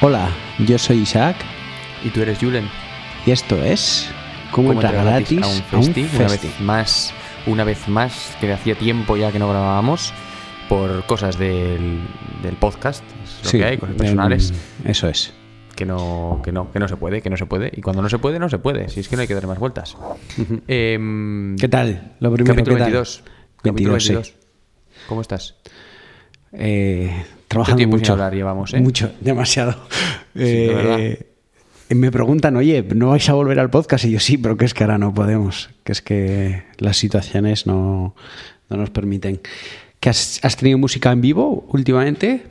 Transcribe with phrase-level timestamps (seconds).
[0.00, 0.30] Hola,
[0.66, 1.36] yo soy Isaac
[2.04, 2.68] Y tú eres Julen.
[3.26, 4.10] y esto es
[4.52, 6.00] ¿Cómo, ¿Cómo entrar gratis a un festi?
[6.16, 6.46] Una festi?
[6.46, 7.14] vez más,
[7.46, 10.12] una vez más, que hacía tiempo ya que no grabábamos
[10.70, 12.00] por cosas del,
[12.42, 14.50] del podcast, es lo Sí, que hay, cosas personales,
[14.84, 15.34] em, eso es.
[15.76, 17.70] que no, que no, que no se puede, que no se puede.
[17.74, 18.88] Y cuando no se puede, no se puede.
[18.88, 19.96] Si es que no hay que dar más vueltas.
[20.66, 22.16] Em, ¿Qué tal?
[22.20, 22.92] Lo primero, capítulo ¿qué tal?
[22.92, 23.22] 22.
[23.62, 24.12] Capítulo 22, sí.
[24.14, 24.34] 22.
[25.08, 25.56] ¿Cómo estás?
[26.52, 28.12] Eh, trabajando tiempo sin mucho.
[28.12, 28.80] hablar llevamos, ¿eh?
[28.80, 29.74] Mucho, demasiado.
[30.34, 31.12] de
[31.90, 34.04] Eh, me preguntan, oye, ¿no vais a volver al podcast?
[34.04, 35.70] Y yo sí, pero que es que ahora no podemos.
[35.84, 38.14] Que es que las situaciones no,
[38.68, 39.40] no nos permiten.
[39.98, 42.42] ¿Que has, has tenido música en vivo últimamente?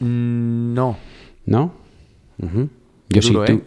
[0.00, 0.96] Mm, No.
[1.44, 1.74] ¿No?
[3.08, 3.60] Yo, sí, tu- ¿eh?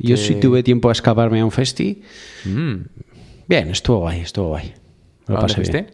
[0.00, 2.02] yo Que- sí tuve tiempo a escaparme a un festi.
[2.44, 2.74] Mm.
[3.48, 4.72] Bien, estuvo guay, estuvo guay.
[5.26, 5.86] Lo ¿A dónde pasé bien.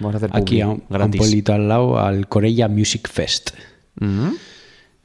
[0.00, 3.50] Vamos a hacer Aquí a un, a un pueblito al lado, al Corella Music Fest.
[4.00, 4.28] Mm.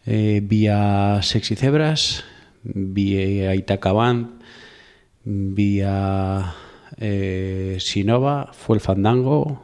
[0.05, 2.23] Eh, vi a Sexy Zebras,
[2.63, 4.41] vi a Itaca Band,
[5.25, 6.55] vi a
[6.97, 9.61] eh, Sinova, fue el Fandango,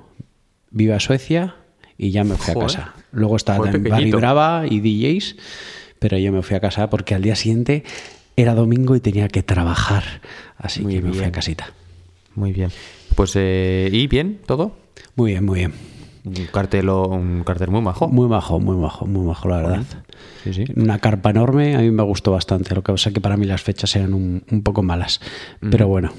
[0.72, 1.56] vi a Suecia
[1.98, 2.70] y ya me fui Joder.
[2.70, 2.94] a casa.
[3.12, 4.12] Luego estaba también Barry.
[4.12, 5.36] Brava y DJs,
[6.00, 7.84] pero yo me fui a casa porque al día siguiente
[8.36, 10.04] era domingo y tenía que trabajar.
[10.58, 11.74] Así Muy que me fui a casita.
[12.36, 12.72] Muy bien.
[13.16, 14.40] Pues, eh, ¿y bien?
[14.46, 14.76] ¿Todo?
[15.16, 15.74] Muy bien, muy bien.
[16.26, 18.08] Un cartel, un cartel muy majo.
[18.08, 19.84] Muy majo, muy majo, muy majo, la verdad.
[20.44, 20.66] Sí, sí.
[20.76, 22.74] Una carpa enorme, a mí me gustó bastante.
[22.76, 25.20] Lo que pasa es que para mí las fechas eran un, un poco malas.
[25.60, 26.12] Pero bueno.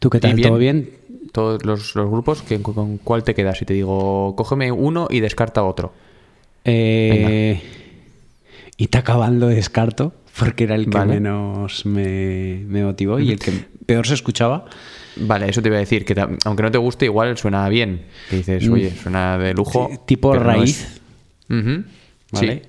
[0.00, 0.40] ¿Tú qué ¿Y tal?
[0.40, 0.90] ¿Todo bien?
[1.32, 3.58] Todos los, los grupos, ¿que- ¿con cuál te quedas?
[3.58, 5.92] Si te digo, cógeme uno y descarta otro.
[6.64, 7.60] Eh,
[8.76, 11.14] y te acabando descarto, porque era el que Vale.
[11.14, 13.52] menos me, me motivó y el que
[13.86, 14.64] peor se escuchaba.
[15.16, 16.14] Vale, eso te iba a decir, que
[16.44, 18.06] aunque no te guste, igual suena bien.
[18.30, 19.90] Que dices, oye, suena de lujo.
[20.06, 21.00] Tipo no raíz.
[21.48, 21.82] ¿vale?
[22.32, 22.62] Sí.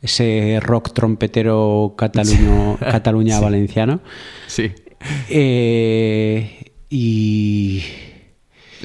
[0.00, 4.00] Ese rock trompetero cataluño, Cataluña valenciano.
[4.46, 4.70] Sí.
[5.28, 7.82] Eh, y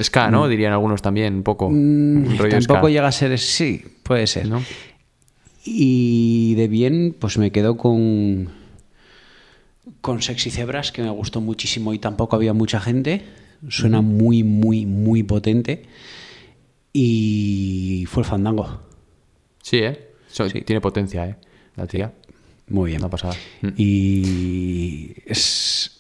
[0.02, 0.48] Ska, ¿no?
[0.48, 1.70] Dirían algunos también, un poco.
[1.70, 2.90] Mm, rollo tampoco ska.
[2.90, 3.38] llega a ser.
[3.38, 4.48] Sí, puede ser.
[4.48, 4.64] ¿No?
[5.66, 8.50] Y de bien, pues me quedo con.
[10.04, 13.24] Con Sexy Zebras, que me gustó muchísimo y tampoco había mucha gente.
[13.70, 15.84] Suena muy, muy, muy potente.
[16.92, 18.82] Y fue el fandango.
[19.62, 20.10] Sí, ¿eh?
[20.28, 20.60] So- Sí.
[20.62, 21.36] Tiene potencia, ¿eh?
[21.78, 22.12] La tía.
[22.68, 23.02] Muy bien.
[23.02, 23.34] Una pasada.
[23.62, 23.68] Mm.
[23.78, 25.92] Y es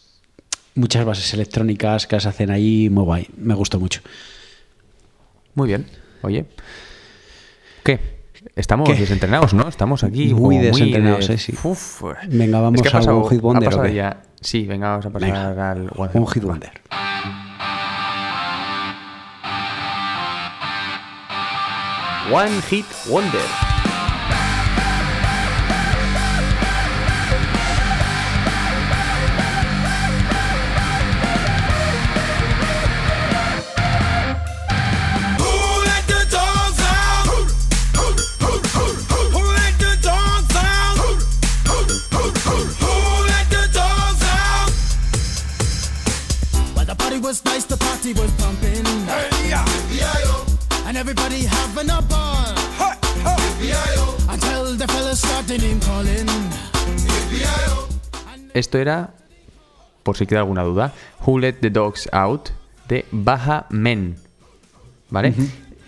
[0.75, 3.27] muchas bases electrónicas que las hacen ahí, muy guay.
[3.37, 4.01] Me gustó mucho.
[5.55, 5.85] Muy bien.
[6.23, 6.43] Oye.
[7.85, 8.22] ¿Qué?
[8.55, 8.95] Estamos ¿Qué?
[8.95, 9.67] desentrenados, ¿no?
[9.67, 11.53] Estamos aquí Muy desentrenados, de- eh, sí.
[11.63, 12.03] Uf.
[12.27, 15.29] Venga, vamos Es que ha a pasado- One Hit Wonder, Sí, venga, vamos a pasar
[15.31, 15.71] Venga.
[15.71, 16.71] al One Un hit wonder.
[22.31, 23.41] One Hit Wonder.
[58.63, 59.13] Esto era,
[60.03, 60.93] por si queda alguna duda,
[61.25, 62.51] Who Let the Dogs Out
[62.87, 64.15] de Baja Men.
[65.09, 65.33] ¿Vale?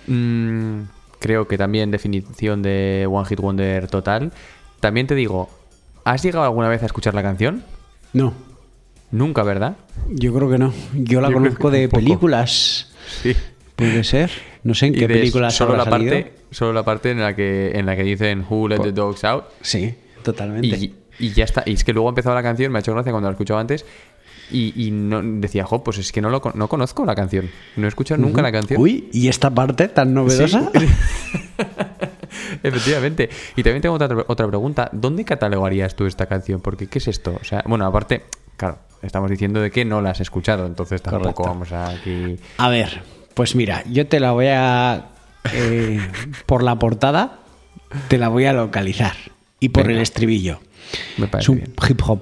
[0.07, 0.81] Mm,
[1.19, 4.33] creo que también definición de One Hit Wonder total.
[4.81, 5.49] También te digo,
[6.03, 7.63] ¿has llegado alguna vez a escuchar la canción?
[8.11, 8.33] No,
[9.09, 9.77] Nunca, ¿verdad?
[10.09, 10.73] yo creo que no.
[10.93, 12.91] Yo la Yo conozco de películas.
[13.21, 13.33] Sí.
[13.77, 14.31] Puede ser.
[14.63, 16.11] No sé en qué de películas solo la salido.
[16.11, 19.23] parte Solo la parte en la que, en la que dicen Who Let the Dogs
[19.23, 19.45] Out.
[19.61, 20.67] Sí, totalmente.
[20.67, 21.63] Y, y ya está.
[21.65, 23.59] Y es que luego ha empezado la canción, me ha hecho gracia cuando la escuchaba
[23.61, 23.85] antes.
[24.51, 27.49] Y, y no, decía, jo, pues es que no, lo, no conozco la canción.
[27.77, 28.79] No he escuchado nunca la canción.
[28.79, 30.71] Uy, ¿y esta parte tan novedosa?
[32.63, 33.29] Efectivamente.
[33.55, 34.89] Y también tengo otra, otra pregunta.
[34.91, 36.61] ¿Dónde catalogarías tú esta canción?
[36.61, 37.37] Porque, ¿qué es esto?
[37.39, 38.23] O sea, bueno, aparte,
[38.57, 41.43] claro, estamos diciendo de que no la has escuchado, entonces tampoco Correcto.
[41.43, 42.37] vamos a aquí.
[42.57, 43.01] A ver,
[43.33, 45.07] pues mira, yo te la voy a...
[45.53, 45.99] eh,
[46.45, 47.39] por la portada,
[48.07, 49.13] te la voy a localizar.
[49.59, 49.97] Y por Venga.
[49.97, 50.59] el estribillo.
[51.17, 51.73] Me parece Es un bien.
[51.89, 52.21] hip hop.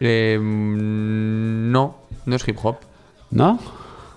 [0.00, 1.96] Eh, mm, no,
[2.26, 2.76] no es hip hop.
[3.30, 3.58] ¿No?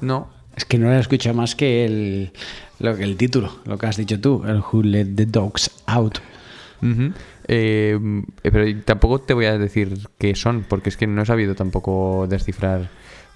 [0.01, 0.30] No.
[0.56, 2.31] Es que no lo escucho más que el,
[2.80, 6.19] lo, que el título, lo que has dicho tú, el Who Let the Dogs Out.
[6.81, 7.12] Ujú.
[7.48, 8.00] Eh,
[8.44, 11.56] eh, pero tampoco te voy a decir qué son, porque es que no he sabido
[11.56, 12.89] tampoco descifrar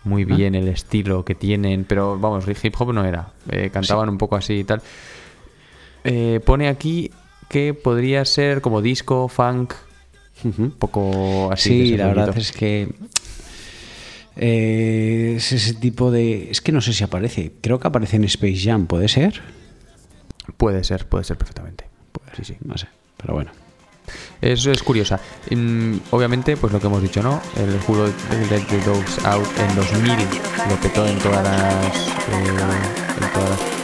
[0.05, 1.83] muy bien el estilo que tienen.
[1.83, 3.33] Pero vamos, hip hop no era.
[3.49, 4.81] Eh, cantaban un poco así y tal.
[6.03, 7.11] Eh, pone aquí
[7.49, 9.73] que podría ser como disco, funk,
[10.43, 11.77] un poco así.
[11.79, 12.87] de sí, la verdad es que
[14.37, 16.49] eh, es ese tipo de...
[16.51, 17.51] Es que no sé si aparece.
[17.61, 19.41] Creo que aparece en Space Jam, ¿puede ser?
[20.57, 21.85] Puede ser, puede ser perfectamente.
[22.37, 22.55] Sí, sí.
[22.63, 22.87] No sé,
[23.17, 23.51] pero bueno.
[24.41, 25.19] Eso es curiosa.
[25.51, 27.41] Mm, obviamente, pues lo que hemos dicho, ¿no?
[27.57, 28.05] El juego
[28.49, 30.11] Let the Dogs Out en 2000
[30.69, 31.97] lo petó en todas las.
[32.07, 33.78] eh, en todas las-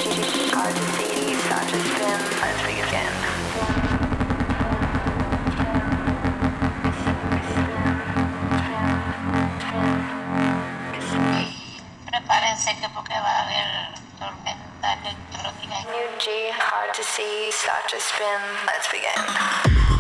[17.16, 18.42] see, start to spin.
[18.68, 19.95] Let's begin.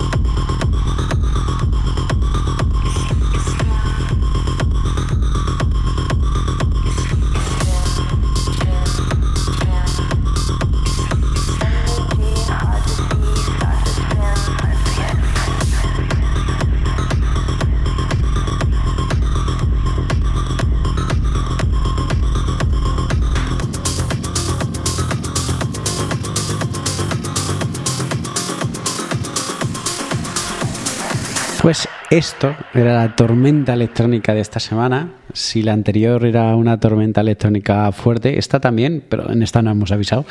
[31.65, 35.15] Pues esto era la tormenta electrónica de esta semana.
[35.33, 39.91] Si la anterior era una tormenta electrónica fuerte, esta también, pero en esta no hemos
[39.91, 40.27] avisado.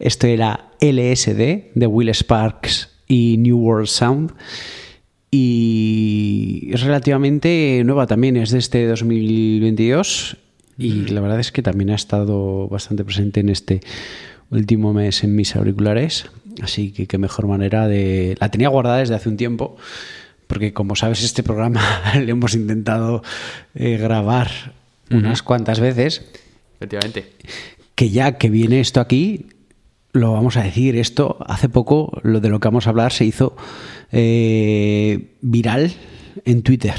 [0.00, 4.32] Esto era LSD de Will Sparks y New World Sound.
[5.30, 10.38] Y es relativamente nueva también, es de este 2022.
[10.76, 13.80] Y la verdad es que también ha estado bastante presente en este
[14.50, 16.26] último mes en mis auriculares.
[16.60, 18.34] Así que qué mejor manera de...
[18.40, 19.76] La tenía guardada desde hace un tiempo,
[20.46, 21.82] porque como sabes este programa
[22.14, 23.22] le hemos intentado
[23.74, 24.74] eh, grabar
[25.10, 26.24] unas cuantas veces,
[26.76, 27.32] Efectivamente.
[27.94, 29.46] que ya que viene esto aquí,
[30.12, 33.24] lo vamos a decir, esto hace poco, lo de lo que vamos a hablar se
[33.24, 33.56] hizo
[34.12, 35.92] eh, viral
[36.44, 36.94] en Twitter.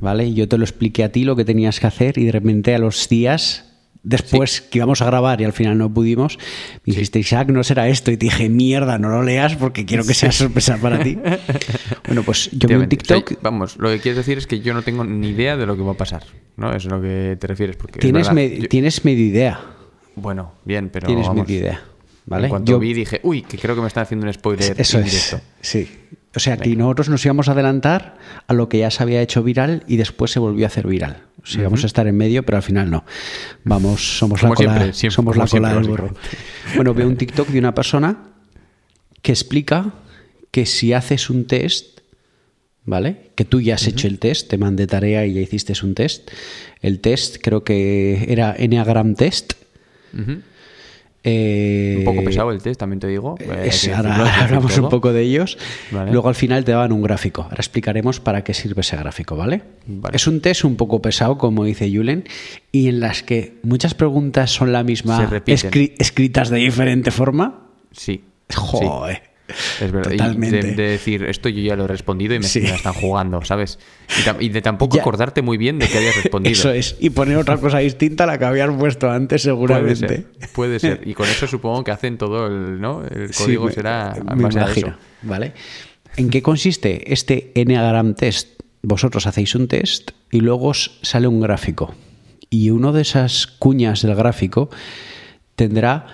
[0.00, 0.32] ¿Vale?
[0.32, 2.78] Yo te lo expliqué a ti lo que tenías que hacer y de repente a
[2.78, 3.71] los días
[4.02, 6.38] después que íbamos a grabar y al final no pudimos,
[6.84, 8.10] me dijiste, Isaac, no será esto.
[8.10, 11.18] Y te dije, mierda, no lo leas porque quiero que sea sorpresa para ti.
[12.06, 12.88] Bueno, pues yo vi un.
[12.88, 13.24] TikTok.
[13.24, 15.64] O sea, vamos, lo que quieres decir es que yo no tengo ni idea de
[15.66, 16.24] lo que va a pasar.
[16.56, 16.68] ¿No?
[16.74, 17.76] Eso es lo que te refieres.
[17.76, 19.60] Porque es Tienes, me- yo- tienes medio idea.
[20.16, 21.06] Bueno, bien, pero.
[21.06, 21.80] tienes vamos, medio idea.
[22.26, 22.46] ¿Vale?
[22.46, 24.98] En cuanto Yo- vi, dije, uy, que creo que me están haciendo un spoiler Eso
[24.98, 25.36] indirecto.
[25.36, 25.42] es.
[25.68, 25.88] Sí.
[26.36, 29.42] O sea, que nosotros nos íbamos a adelantar a lo que ya se había hecho
[29.42, 31.22] viral y después se volvió a hacer viral.
[31.42, 33.04] O sea, íbamos a estar en medio, pero al final no.
[33.64, 36.14] Vamos, somos Como la cola, siempre, siempre, somos la cola del burro.
[36.76, 38.28] Bueno, veo un TikTok de una persona
[39.22, 39.92] que explica
[40.52, 42.00] que si haces un test,
[42.84, 43.30] ¿vale?
[43.34, 46.30] Que tú ya has hecho el test, te mandé tarea y ya hiciste un test.
[46.80, 49.54] El test creo que era Enneagram Test.
[51.24, 53.36] Eh, Un poco pesado el test, también te digo.
[53.38, 54.84] Eh, es- ahora, hablamos todo.
[54.84, 55.56] un poco de ellos.
[55.92, 56.10] Vale.
[56.10, 57.42] Luego al final te daban un gráfico.
[57.42, 59.62] Ahora explicaremos para qué sirve ese gráfico, ¿vale?
[59.86, 60.16] Vale.
[60.16, 62.24] Es un test un poco pesado, como dice Julen,
[62.72, 67.68] y en las que muchas preguntas son la misma, escri- escritas de diferente forma.
[67.92, 68.24] Sí.
[68.54, 69.16] Joder.
[69.16, 69.22] sí,
[69.80, 70.12] es verdad.
[70.12, 72.60] Y de, de decir, esto yo ya lo he respondido y me, Sí.
[72.60, 73.78] me la están jugando, ¿sabes?
[74.40, 75.02] Y, de tampoco Ya.
[75.02, 76.52] acordarte muy bien de que hayas respondido.
[76.52, 76.96] Eso es.
[77.00, 80.06] Y poner otra cosa distinta a la que habías puesto antes, Puede seguramente.
[80.08, 81.00] ser, puede ser.
[81.06, 83.02] Y con eso supongo que hacen todo el, ¿no?
[83.04, 84.96] El Sí, código me- será me a imagino, eso.
[85.22, 85.52] ¿Vale?
[86.16, 88.60] ¿En qué consiste este Enneagram Test?
[88.82, 91.94] Vosotros hacéis un test y luego os sale un gráfico.
[92.50, 94.68] Y uno de esas cuñas del gráfico
[95.54, 96.06] tendrá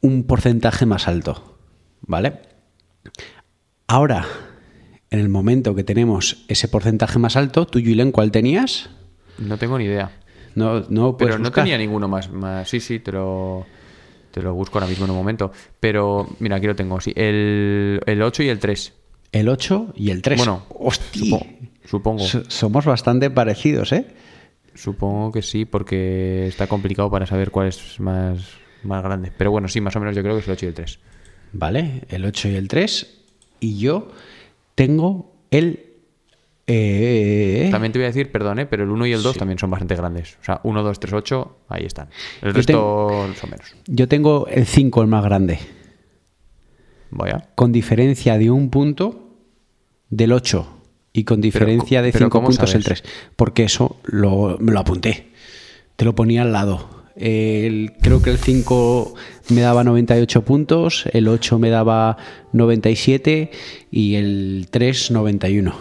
[0.00, 1.58] un porcentaje más alto.
[2.02, 2.34] ¿Vale?
[3.86, 4.26] Ahora,
[5.10, 8.90] en el momento que tenemos ese porcentaje más alto, tú, Julen, ¿cuál tenías?
[9.38, 10.10] No tengo ni idea.
[10.54, 11.64] No, no puedes Pero no buscar.
[11.64, 12.68] tenía ninguno más, más.
[12.68, 13.64] Sí, sí, te lo,
[14.32, 15.52] te lo busco ahora mismo en un momento.
[15.80, 17.00] Pero, mira, aquí lo tengo.
[17.00, 18.92] Sí, el, el 8 y el 3.
[19.32, 20.38] El 8 y el 3.
[20.38, 21.38] Bueno, ¡Hostia!
[21.38, 21.46] supo-
[21.84, 22.24] supongo.
[22.24, 24.06] So- somos bastante parecidos, ¿eh?
[24.74, 28.38] Supongo que sí, porque está complicado para saber cuál es más,
[28.82, 29.32] más grande.
[29.36, 30.98] Pero bueno, sí, más o menos yo creo que es el 8 y el 3.
[31.52, 32.02] ¿Vale?
[32.08, 33.14] El 8 y el 3.
[33.60, 34.08] Y yo
[34.74, 35.84] tengo el
[36.70, 38.66] Eh, También te voy a decir, perdón, ¿eh?
[38.66, 39.38] pero el 1 y el 2 Sí.
[39.38, 40.36] también son bastante grandes.
[40.42, 42.08] O sea, 1, 2, 3, 8, ahí están.
[42.42, 43.74] El Yo resto son menos.
[43.86, 45.58] Yo tengo el 5, el más grande,
[47.10, 47.48] Vaya.
[47.54, 49.30] con diferencia de un punto
[50.10, 50.68] del 8
[51.14, 53.02] y con diferencia de pero 5 ¿cómo puntos el sabes?
[53.02, 53.12] 3.
[53.34, 55.28] Porque eso lo, me lo apunté.
[55.96, 56.97] Te lo ponía al lado.
[57.18, 59.14] El- creo que el 5
[59.50, 62.16] me daba 98 puntos, el 8 me daba
[62.52, 63.50] 97
[63.90, 65.74] y el 3 91.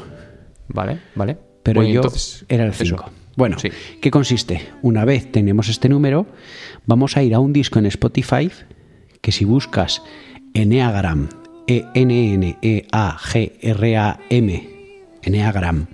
[0.69, 1.37] Vale, vale.
[1.63, 2.83] Pero Bueno, yo entonces, era el eso.
[2.85, 3.09] 5.
[3.35, 3.69] Bueno, Sí.
[4.01, 4.61] ¿qué consiste?
[4.81, 6.25] Una vez tenemos este número,
[6.85, 8.49] vamos a ir a un disco en Spotify
[9.21, 10.01] que si buscas
[10.55, 11.29] Enneagram,
[11.67, 14.69] E E-N-N-E-A-G-R-A-M,
[15.23, 15.87] Enneagram,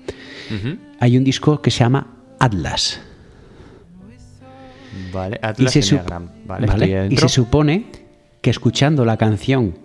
[0.52, 0.78] Ujú.
[1.00, 2.08] hay un disco que se llama
[2.40, 3.02] Atlas.
[5.14, 6.30] Vale, Y Atlas se, sup- Enneagram.
[6.46, 7.86] Vale, y se supone
[8.42, 9.76] que escuchando la canción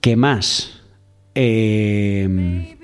[0.00, 0.80] que más
[1.34, 2.76] eh,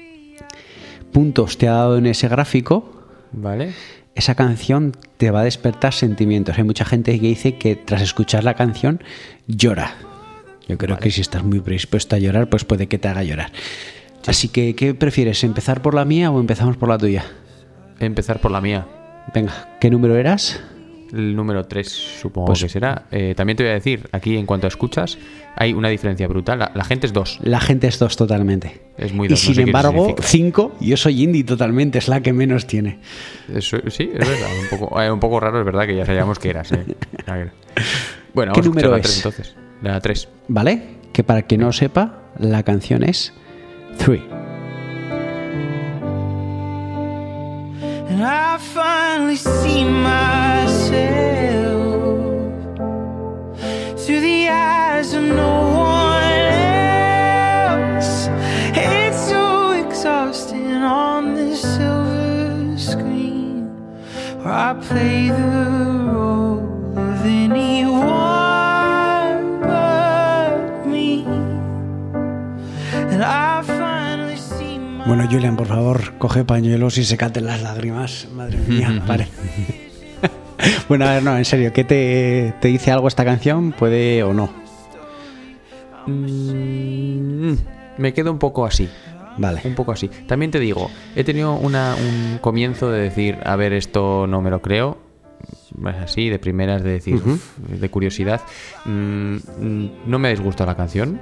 [1.12, 3.72] puntos te ha dado en ese gráfico, Vale.
[4.14, 6.56] esa canción te va a despertar sentimientos.
[6.58, 9.02] Hay mucha gente que dice que tras escuchar la canción
[9.46, 9.94] llora.
[10.68, 13.50] Yo creo que si estás muy predispuesto a llorar, pues puede que te haga llorar.
[14.26, 15.42] Así que, ¿qué prefieres?
[15.42, 17.24] ¿Empezar por la mía o empezamos por la tuya?
[17.98, 18.86] Empezar por la mía.
[19.34, 20.60] Venga, ¿qué número eras?
[21.12, 23.06] el número 3 supongo pues, que será.
[23.10, 25.18] Eh, también te voy a decir, aquí en cuanto a escuchas,
[25.56, 26.58] hay una diferencia brutal.
[26.58, 27.38] La, la gente es dos.
[27.42, 28.80] La gente es dos totalmente.
[28.96, 29.42] Es muy dos.
[29.44, 32.98] Y no sin embargo, cinco, yo soy indie totalmente, es la que menos tiene.
[33.52, 34.48] Eso, sí, es verdad.
[34.60, 36.72] un, poco, eh, un poco raro, es verdad que ya sabíamos que eras.
[36.72, 36.84] Eh.
[38.34, 39.56] Bueno, ¿Qué vamos número a la 3 entonces.
[39.82, 40.28] La 3.
[40.48, 40.82] ¿Vale?
[41.12, 43.32] Que para quien no sepa, la canción es
[43.98, 44.39] 3.
[48.20, 50.92] When I finally see myself
[53.98, 56.42] through the eyes of no one
[57.96, 58.28] else,
[58.76, 63.70] it's so exhausting on this silver screen
[64.42, 66.09] where I play the
[75.10, 78.28] Bueno, Julian, por favor, coge pañuelos y secate las lágrimas.
[78.32, 79.26] Madre mía, vale.
[80.88, 83.72] bueno, a ver, no, en serio, ¿qué te, te dice algo esta canción?
[83.72, 84.50] ¿Puede o no?
[86.06, 87.54] Mm,
[87.98, 88.88] me quedo un poco así.
[89.36, 89.60] Vale.
[89.64, 90.08] Un poco así.
[90.28, 94.50] También te digo, he tenido una- un comienzo de decir, a ver, esto no me
[94.50, 94.96] lo creo.
[96.04, 98.42] Así, de primeras, de decir, "Uf", de curiosidad.
[98.84, 101.18] Mm, mm, no me ha disgustado la canción,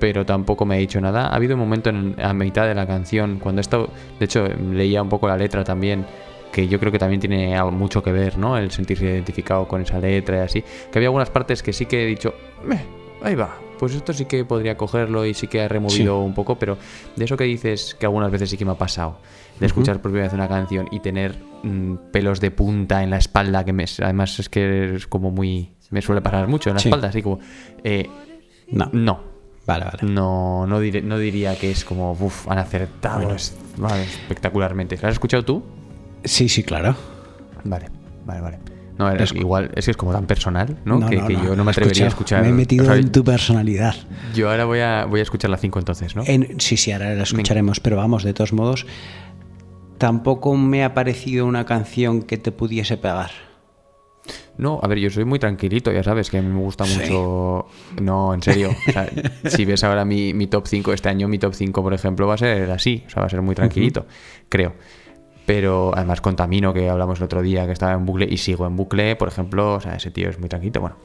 [0.00, 1.28] Pero tampoco me ha dicho nada.
[1.28, 5.02] Ha habido un momento en, a mitad de la canción, cuando esto, de hecho, leía
[5.02, 6.04] un poco la letra también,
[6.52, 8.56] que yo creo que también tiene algo- mucho que ver, ¿no?
[8.58, 10.64] El sentirse identificado con esa letra y así.
[10.92, 12.34] Que había algunas partes que sí que he dicho,
[12.64, 12.80] "Meh,
[13.22, 16.56] ahí va, pues esto sí que podría cogerlo y sí que ha removido un poco,
[16.58, 16.76] pero
[17.16, 19.18] de eso que dices que algunas veces sí que me ha pasado,
[19.58, 23.18] de escuchar por primera vez una canción y tener mm, pelos de punta en la
[23.18, 25.70] espalda, que me, además es que es como muy...
[25.90, 26.88] Me suele pasar mucho en la Sí.
[26.88, 27.38] espalda, así como...
[27.82, 28.08] eh,
[28.70, 28.88] No.
[28.92, 29.20] no,
[29.66, 29.98] Vale, vale.
[30.12, 34.98] no, no, diré- no diría que es como, uff, han acertado es- vale, espectacularmente.
[35.00, 35.62] ¿Lo has escuchado tú?
[36.24, 36.94] Sí, sí, claro.
[37.64, 37.86] Vale,
[38.26, 38.58] vale, vale.
[38.98, 41.00] No, era- Es- igual, es que es como tan personal, ¿no?
[41.08, 42.42] que, que yo no me atrevería a escuchar.
[42.42, 43.94] Me he metido o sea, en tu personalidad.
[44.34, 46.22] Yo ahora voy a, voy a escuchar la 5 entonces, ¿no?
[46.26, 48.86] En- sí, sí, ahora la escucharemos, pero vamos, de todos modos,
[49.98, 53.30] tampoco me ha parecido una canción que te pudiese pegar.
[54.56, 56.98] No, a ver, yo soy muy tranquilito, ya sabes, que a mí me gusta Sí.
[56.98, 57.66] mucho...
[58.00, 58.70] No, en serio.
[58.88, 59.08] o sea,
[59.46, 62.34] si ves ahora mi, mi top 5 este año, mi top 5, por ejemplo, va
[62.34, 63.02] a ser así.
[63.06, 64.06] O sea, va a ser muy tranquilito,
[64.48, 64.74] creo.
[65.46, 68.76] Pero además Contamino, que hablamos el otro día, que estaba en bucle y sigo en
[68.76, 70.96] bucle, por ejemplo, o sea, ese tío es muy tranquilo, bueno.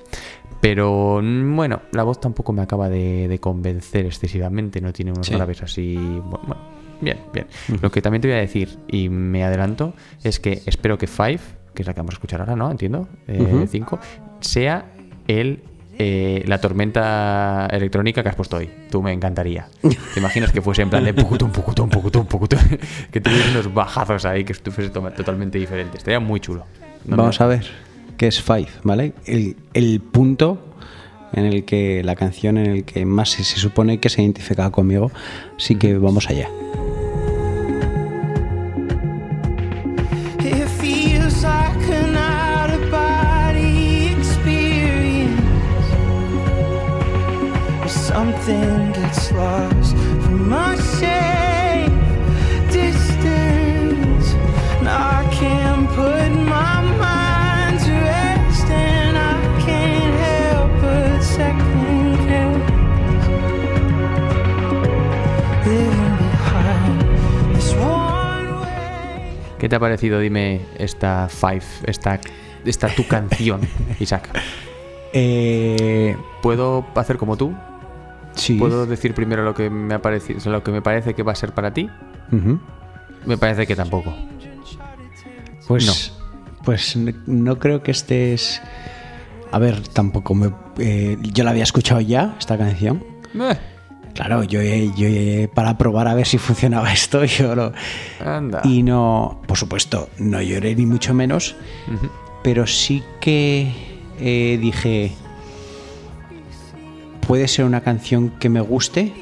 [0.62, 5.28] Pero mm, bueno, la voz tampoco me acaba de, de convencer excesivamente, no tiene unos
[5.28, 5.34] Sí.
[5.34, 5.96] graves así...
[5.96, 6.62] Bueno, bueno,
[7.02, 7.48] bien, bien.
[7.82, 11.40] Lo que también te voy a decir, y me adelanto, es que espero que Five,
[11.80, 12.70] que es la que vamos a escuchar ahora, ¿no?
[12.70, 13.08] Entiendo,
[13.70, 14.00] 5,
[14.42, 14.86] sea
[15.30, 15.62] el...
[15.98, 18.70] eh, la tormenta electrónica que has puesto hoy.
[18.92, 19.68] Tú me encantaría.
[19.82, 22.60] ¿Te imaginas que fuese en plan de pucutón, pucutón, pucutón, pucutón?
[23.12, 24.72] que tuviese unos bajazos ahí que to-
[25.12, 25.98] totalmente diferente.
[25.98, 26.66] Estaría muy chulo.
[27.06, 27.66] No me- Vamos a ver
[28.18, 29.14] qué es Five, ¿vale?
[29.26, 30.66] El, el punto
[31.32, 34.70] en el que la canción en el que más se, se supone que se identifica
[34.72, 35.12] conmigo.
[35.56, 36.50] Así que vamos allá.
[69.60, 72.20] ¿Qué te ha parecido, dime, esta Five, esta,
[72.66, 73.62] esta tu canción,
[74.00, 74.30] Isaac?
[75.14, 77.54] Eh, ¿Puedo hacer como tú?
[78.36, 78.58] sí.
[78.58, 81.36] ¿Puedo decir primero lo que me ha parecido, lo que me parece que va a
[81.36, 81.90] ser para ti?
[82.32, 82.58] Ujú.
[83.26, 84.16] Me parece que tampoco.
[85.68, 86.14] Pues,
[86.64, 88.62] pues n- no creo que estés.
[89.52, 90.52] A ver, tampoco me.
[90.78, 93.04] eh, yo la había escuchado ya, esta canción.
[93.36, 93.58] Eh,
[94.14, 97.72] Claro, yo, he- yo para probar a ver si funcionaba esto, yo lo.
[98.26, 98.62] anda.
[98.64, 101.56] Y no, por supuesto, no lloré ni mucho menos,
[102.44, 103.72] pero sí que
[104.20, 105.12] eh, dije.
[107.28, 109.14] Puede ser una canción que me guste,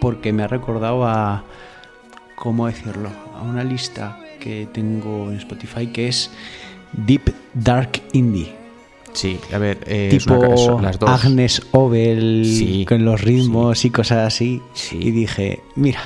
[0.00, 1.44] porque me ha recordado a,
[2.34, 3.10] ¿cómo decirlo?
[3.38, 6.30] A una lista que tengo en Spotify que es
[6.92, 8.52] Deep Dark Indie.
[9.12, 11.10] Sí, a ver, eh, es una tipo son las dos.
[11.24, 14.62] Agnes Obel Sí, con los ritmos y cosas así.
[14.72, 14.98] Sí.
[15.00, 16.00] Y dije, mira,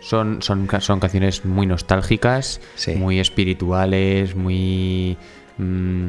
[0.00, 2.60] Son, son, son canciones muy nostálgicas,
[2.96, 5.16] muy espirituales, muy
[5.58, 6.08] mm,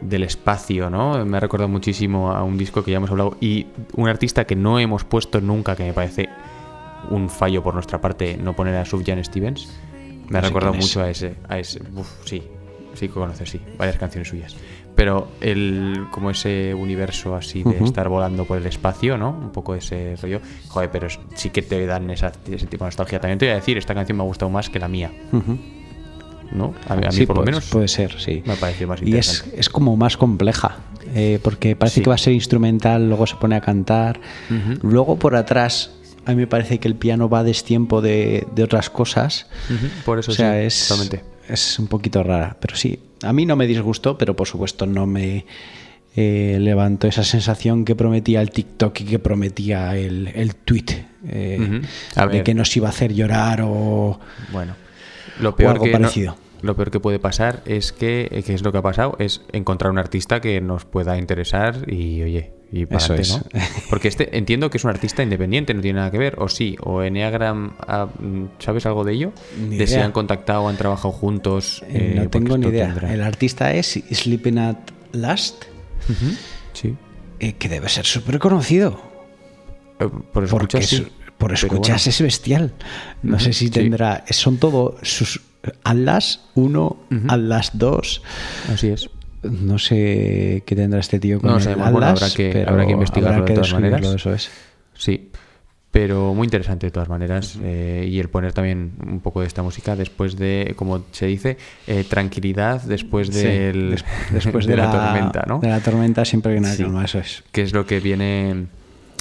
[0.00, 1.24] del espacio, ¿no?
[1.26, 4.54] Me ha recordado muchísimo a un disco que ya hemos hablado y un artista que
[4.54, 6.28] no hemos puesto nunca, que me parece
[7.10, 9.68] un fallo por nuestra parte no poner a Sufjan Stevens.
[10.28, 10.80] Me ha No sé recordado es.
[10.84, 11.80] mucho a ese, a ese.
[11.96, 12.42] uf, sí,
[12.94, 14.54] sí que conoces, sí, varias canciones suyas.
[14.94, 19.30] Pero el, como ese universo así de estar volando por el espacio, ¿no?
[19.30, 20.40] Un poco ese rollo.
[20.68, 23.18] Joder, pero sí que te dan esa- ese tipo de nostalgia.
[23.18, 25.10] También te voy a decir, esta canción me ha gustado más que la mía.
[26.52, 26.74] ¿no?
[26.88, 28.42] A, mí- a mí Sí, por lo menos puede ser, sí.
[28.44, 29.60] me ha parecido más Y es, interesante.
[29.60, 30.76] es como más compleja,
[31.14, 32.02] eh, porque parece Sí.
[32.02, 34.20] que va a ser instrumental, luego se pone a cantar.
[34.82, 35.92] Luego por atrás,
[36.26, 39.46] a mí me parece que el piano va a destiempo de, de otras cosas.
[39.70, 41.24] Ujú, Por eso o sea, sí, es, totalmente.
[41.48, 45.06] es un poquito rara, pero sí, a mí no me disgustó, pero por supuesto no
[45.06, 45.46] me
[46.16, 51.80] eh, levantó esa sensación que prometía el TikTok y que prometía el, el tweet eh,
[52.30, 54.18] de que nos iba a hacer llorar o...
[54.52, 54.74] Bueno,
[55.40, 56.36] lo peor, algo que no- parecido.
[56.60, 59.42] lo peor que puede pasar es que, eh, que es lo que ha pasado, es
[59.52, 63.60] encontrar un artista que nos pueda interesar y oye, y para Eso adelante, ¿no?
[63.90, 66.76] Porque este entiendo que es un artista independiente, no tiene nada que ver, o sí,
[66.80, 68.08] o Enneagram, ah,
[68.58, 69.32] ¿sabes algo de ello?
[69.68, 70.06] Ni de si idea.
[70.06, 71.82] han contactado, han trabajado juntos.
[71.88, 72.86] eh, eh, no porque tengo ni idea.
[72.88, 74.76] tendrá- El artista es Sleeping at
[75.12, 75.64] Last,
[76.72, 76.94] Sí.
[77.40, 79.00] eh, que debe ser súper conocido.
[80.00, 81.06] Eh, Por Porque escuchas, es- sí.
[81.38, 82.10] por escuchas bueno.
[82.10, 82.72] es bestial.
[83.22, 83.70] No sé si sí.
[83.70, 84.24] tendrá.
[84.30, 85.42] Son todo sus
[85.84, 87.20] Atlas 1, Ujú.
[87.28, 88.22] Atlas 2.
[88.72, 89.10] Así es.
[89.42, 92.86] No sé qué tendrá este tío con No el sabemos, bueno, habrá que- pero habrá
[92.86, 94.02] que investigarlo habrá que de todas maneras.
[94.02, 94.50] Eso es.
[94.94, 95.30] Sí,
[95.90, 97.58] pero muy interesante de todas maneras.
[97.62, 101.56] eh, y el poner también un poco de esta música después de, como se dice,
[101.86, 105.58] eh, tranquilidad después Sí, del, des- después de, la, tormenta, ¿no?
[105.58, 106.82] De la tormenta siempre viene la Sí.
[106.84, 107.42] calma, eso es.
[107.52, 108.66] Que es lo que viene.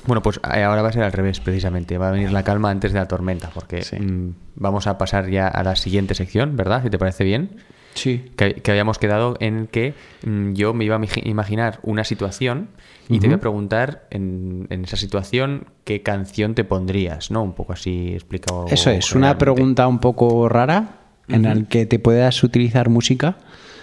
[0.07, 1.97] Bueno, pues eh, ahora va a ser al revés, precisamente.
[1.97, 3.99] Va a venir la calma antes de la tormenta, porque Sí.
[3.99, 6.83] mm, vamos a pasar ya a la siguiente sección, ¿verdad?
[6.83, 7.51] Si te parece bien.
[7.93, 8.23] Sí.
[8.37, 9.93] que, que habíamos quedado en que
[10.25, 12.69] mm, yo me iba a imagi- imaginar una situación
[13.09, 17.43] y te voy a preguntar en, en esa situación qué canción te pondrías, ¿no?
[17.43, 18.67] Un poco así explicado.
[18.69, 23.37] Eso es, una pregunta un poco rara en la que te puedas utilizar música.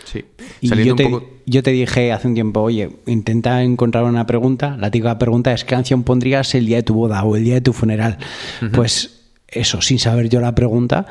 [0.05, 0.25] Sí.
[0.62, 1.29] Y yo te, poco.
[1.44, 4.75] yo te dije hace un tiempo, oye, intenta encontrar una pregunta.
[4.79, 7.55] La típica pregunta es: ¿qué canción pondrías el día de tu boda o el día
[7.55, 8.16] de tu funeral?
[8.73, 11.05] Pues eso, sin saber yo la pregunta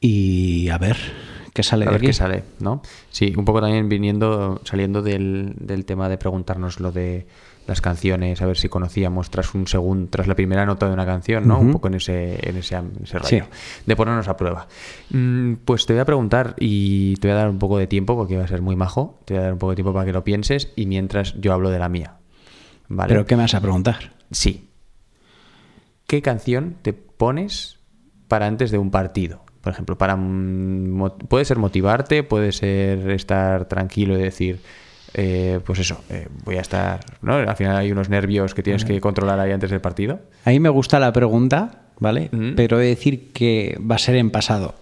[0.00, 0.96] y a ver
[1.56, 2.06] qué sale A de ver aquí.
[2.08, 2.82] qué sale, ¿no?
[3.10, 7.26] Sí, un poco también viniendo, saliendo del, del tema de preguntarnos lo de
[7.66, 11.04] las canciones, a ver si conocíamos tras un segundo, tras la primera nota de una
[11.04, 11.58] canción, ¿no?
[11.58, 13.40] Un poco en ese, en ese, en ese Sí.
[13.86, 14.68] De ponernos a prueba.
[15.10, 18.14] Mm, Pues te voy a preguntar y te voy a dar un poco de tiempo
[18.14, 19.18] porque va a ser muy majo.
[19.24, 21.52] Te voy a dar un poco de tiempo para que lo pienses y mientras yo
[21.54, 22.18] hablo de la mía.
[22.88, 23.08] ¿Vale?
[23.08, 24.12] ¿Pero qué me vas a preguntar?
[24.30, 24.68] Sí.
[26.06, 27.78] ¿Qué canción te pones
[28.28, 29.40] para antes de un partido?
[29.66, 30.16] Por ejemplo, para
[31.28, 34.60] puede ser motivarte, puede ser estar tranquilo y decir,
[35.12, 37.34] eh, pues eso, eh, voy a estar, ¿no?
[37.34, 40.20] Al final hay unos nervios que tienes que controlar ahí antes del partido.
[40.44, 42.30] A mí me gusta la pregunta, ¿vale?
[42.54, 44.76] Pero he de decir que va a ser en pasado.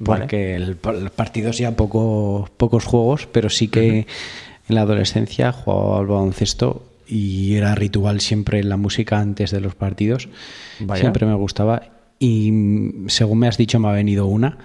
[0.00, 0.22] Vale.
[0.22, 4.08] Porque el, el partido poco, pocos juegos, pero sí que
[4.68, 9.76] en la adolescencia jugaba al baloncesto y era ritual siempre la música antes de los
[9.76, 10.28] partidos.
[10.80, 11.00] Vaya.
[11.00, 11.93] Siempre me gustaba
[12.24, 14.56] y según me has dicho me ha venido una.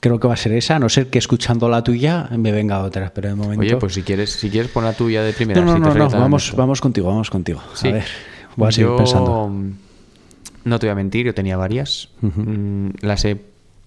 [0.00, 2.82] Creo que va a ser esa, a no ser que escuchando la tuya me venga
[2.82, 3.60] otra, pero de momento...
[3.60, 5.60] Oye, pues si quieres, si quieres pon la tuya de primera.
[5.60, 7.62] no, no, si no, vamos, vamos contigo, vamos contigo.
[7.74, 7.88] Sí.
[7.88, 8.04] A ver,
[8.56, 9.50] voy a seguir Yo, pensando.
[10.64, 12.10] No te voy a mentir, yo tenía varias.
[12.20, 13.40] Mm, Las he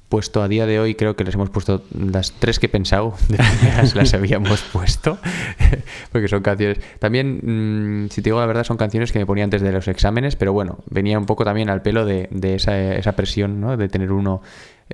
[0.09, 3.13] puesto a día de hoy, creo que les hemos puesto las tres que he pensado,
[3.29, 5.19] de primeras las habíamos puesto,
[6.11, 6.79] porque son canciones.
[6.99, 9.87] También, mm, si te digo la verdad, son canciones que me ponía antes de los
[9.87, 13.77] exámenes, pero bueno, venía un poco también al pelo de, de esa, esa presión, ¿no?
[13.77, 14.41] De tener uno,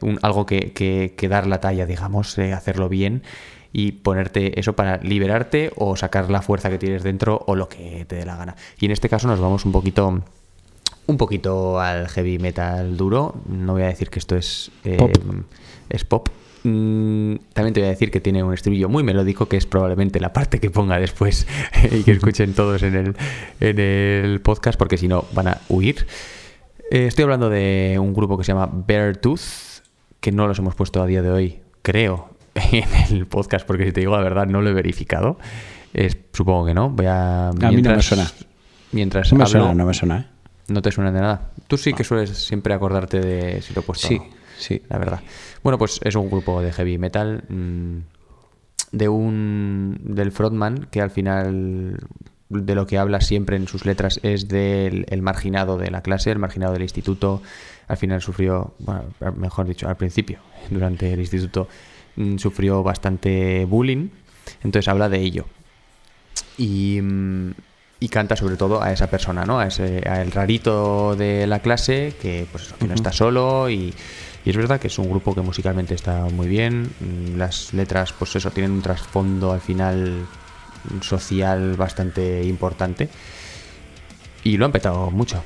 [0.01, 3.23] un- algo que, que- que dar la talla, digamos, hacerlo bien
[3.71, 8.05] y ponerte eso para liberarte o sacar la fuerza que tienes dentro o lo que
[8.07, 8.55] te dé la gana.
[8.79, 10.21] Y en este caso nos vamos un poquito
[11.07, 13.35] un poquito al heavy metal duro.
[13.47, 15.11] No voy a decir que esto es eh, Pop.
[15.89, 16.29] Es pop.
[16.63, 20.19] Mm, También te voy a decir que tiene un estribillo muy melódico, que es probablemente
[20.19, 21.45] la parte que ponga después
[21.91, 23.15] y que escuchen todos en el,
[23.59, 26.07] en el podcast, porque si no van a huir.
[26.91, 29.83] Eh, estoy hablando de un grupo que se llama Beartooth,
[30.19, 33.91] que no los hemos puesto a día de hoy, creo, en el podcast, porque si
[33.91, 35.37] te digo la verdad, no lo he verificado.
[35.93, 36.89] Es- supongo que no.
[36.89, 37.51] Voy a.
[37.71, 38.29] mí no me suena.
[38.91, 40.25] Mientras No me hablo, suena, no me suena, ¿eh?
[40.67, 41.51] No te suena de nada.
[41.67, 44.07] Tú sí que sueles siempre acordarte de si lo he puesto.
[44.07, 44.25] o Sí, no,
[44.57, 44.81] sí.
[44.89, 45.21] La verdad.
[45.63, 47.97] Bueno, pues es un grupo de heavy metal mm,
[48.91, 51.99] de un del frontman que al final
[52.49, 56.31] de lo que habla siempre en sus letras es del el marginado de la clase,
[56.31, 57.41] el marginado del instituto.
[57.87, 61.67] Al final sufrió, bueno, mejor dicho, al principio, durante el instituto,
[62.15, 64.09] mm, sufrió bastante bullying.
[64.63, 65.45] Entonces habla de ello
[66.57, 67.51] y, mm,
[68.05, 69.59] y canta sobre todo a esa persona, ¿no?
[69.59, 73.93] A ese, a el rarito de la clase que pues que no está solo y,
[74.45, 76.83] y es verdad que es un grupo que musicalmente está muy bien.
[76.99, 80.27] mm, Las letras, pues eso, tienen un trasfondo al final
[81.01, 83.09] social bastante importante
[84.43, 85.41] y lo han petado mucho.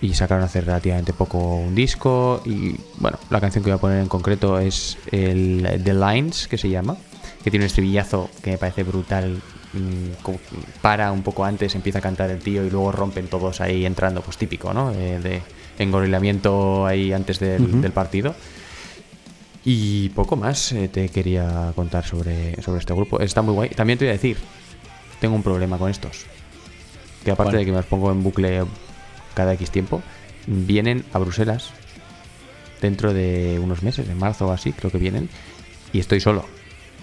[0.00, 2.42] Y sacaron hace relativamente poco un disco.
[2.44, 6.58] Y bueno, la canción que voy a poner en concreto es el The Lines, que
[6.58, 6.96] se llama.
[7.42, 9.40] Que tiene un estribillazo que me parece brutal.
[9.74, 13.84] Mm, Para un poco antes, empieza a cantar el tío y luego rompen todos ahí
[13.84, 14.90] entrando, pues típico, ¿no?
[14.92, 15.42] Eh, de
[15.78, 18.34] engorilamiento ahí antes del, del partido.
[19.64, 23.20] Y poco más eh, te quería contar sobre, sobre este grupo.
[23.20, 23.70] Está muy guay.
[23.70, 24.36] También te voy a decir,
[25.20, 26.26] tengo un problema con estos.
[27.24, 28.62] Que aparte de que me los pongo en bucle
[29.32, 30.02] cada X tiempo,
[30.46, 31.70] vienen a Bruselas
[32.82, 35.30] dentro de unos meses, en marzo o así, creo que vienen,
[35.94, 36.44] y estoy solo.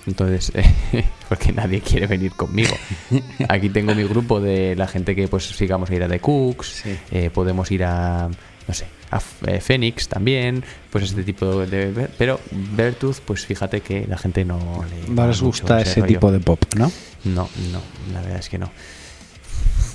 [0.07, 0.51] Entonces,
[1.29, 2.75] porque nadie quiere venir conmigo.
[3.49, 6.67] Aquí tengo mi grupo de la gente que pues sigamos a ir a The Cooks,
[6.83, 6.97] Sí.
[7.11, 8.27] eh, podemos ir a,
[8.67, 12.09] no sé, a F- eh, Phoenix también, pues este tipo de...
[12.17, 15.13] Pero Vertooth, pues fíjate que la gente no le...
[15.13, 16.07] No les mucho gusta ese rollo.
[16.13, 16.91] tipo de pop, ¿no?
[17.25, 17.81] No, no,
[18.13, 18.71] la verdad es que no.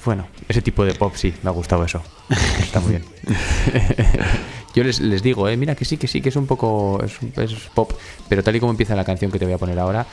[0.04, 2.00] Bueno, ese tipo de pop sí, me ha gustado eso.
[2.60, 3.04] Está muy bien.
[4.74, 7.12] Yo les, les digo, eh, mira que sí, que sí, que es un poco es,
[7.38, 7.92] es pop,
[8.28, 10.06] pero tal y como empieza la canción que te voy a poner ahora,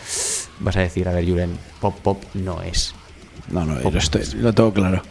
[0.60, 2.94] vas a decir, a ver, Julen, pop, pop no es.
[3.50, 5.02] No, no, lo, estoy- lo tengo claro.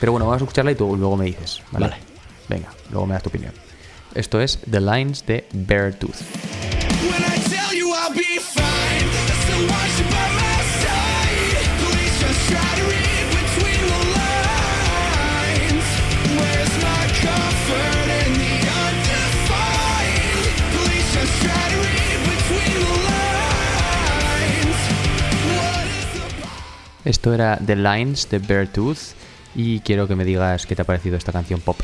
[0.00, 1.88] Pero bueno, vamos a escucharla y tú luego me dices, ¿vale?
[1.88, 2.02] Vale.
[2.48, 3.52] Venga, luego me das tu opinión.
[4.14, 6.22] Esto es The Lines de Beartooth.
[7.02, 10.05] When I tell you I'll be fine,
[27.06, 28.98] Esto era The Lines de Beartooth
[29.54, 31.78] y quiero que me digas qué te ha parecido esta canción pop.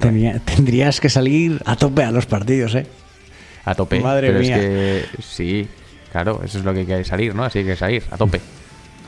[0.00, 2.86] Tenía- tendrías que salir a tope a los partidos, ¿eh?
[3.64, 4.00] A tope.
[4.00, 4.56] Madre pero mía.
[4.56, 5.68] es que sí,
[6.12, 7.44] claro, eso es lo que hay que salir, ¿no?
[7.44, 8.40] Así hay que salir, a tope.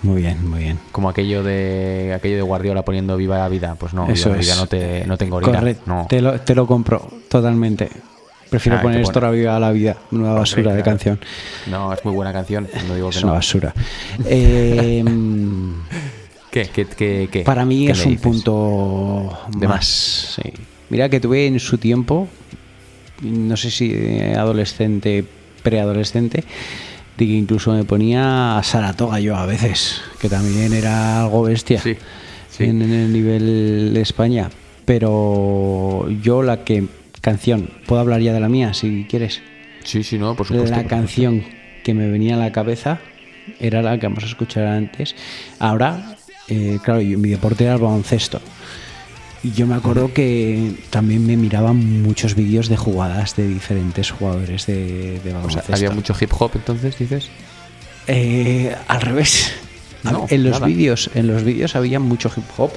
[0.03, 0.79] Muy bien, muy bien.
[0.93, 3.77] Como aquello de aquello de Guardiola poniendo viva la vida.
[3.79, 4.59] Pues no, Eso viva la vida es.
[4.59, 5.53] no te, no te engorila.
[5.59, 6.07] Correcto, No.
[6.09, 7.89] te, lo, te lo compro totalmente.
[8.51, 9.53] Prefiero Ah, poner esto bueno.
[9.53, 10.85] a la vida, una basura de claro.
[10.85, 11.21] canción.
[11.67, 13.37] No, es muy buena canción, no digo que Es una no.
[13.39, 13.75] basura.
[14.25, 15.05] Eh,
[16.51, 16.69] ¿Qué?
[16.73, 17.41] ¿Qué, qué, qué?
[17.41, 18.23] para mí ¿Qué es un dices?
[18.23, 19.87] punto De más.
[19.87, 20.53] sí.
[20.89, 22.29] Mira que tuve en su tiempo,
[23.23, 23.93] no sé si
[24.37, 25.25] adolescente,
[25.63, 26.45] preadolescente,
[27.19, 31.81] de que incluso me ponía a Saratoga yo a veces, que también era algo bestia
[31.81, 31.97] Sí,
[32.51, 32.65] sí.
[32.65, 34.49] En, en el nivel de España.
[34.85, 36.85] Pero yo la que
[37.31, 39.43] canción, puedo hablar ya de la mía si quieres.
[39.85, 40.71] Sí, sí, no, por supuesto.
[40.71, 41.43] La por canción
[41.85, 42.99] que me venía a la cabeza
[43.61, 45.15] era la que vamos a escuchar antes.
[45.59, 46.17] Ahora,
[46.49, 48.41] eh, claro, yo- mi deporte era el baloncesto.
[49.45, 54.67] Y yo me acuerdo que también me miraba muchos vídeos de jugadas de diferentes jugadores
[54.67, 55.19] de, de supuesto.
[55.19, 55.73] O sea, baloncesto.
[55.75, 57.29] ¿Había mucho hip hop entonces, dices?
[58.07, 59.53] Eh, al revés.
[60.03, 62.71] No, en los vídeos, en los vídeos había mucho hip hop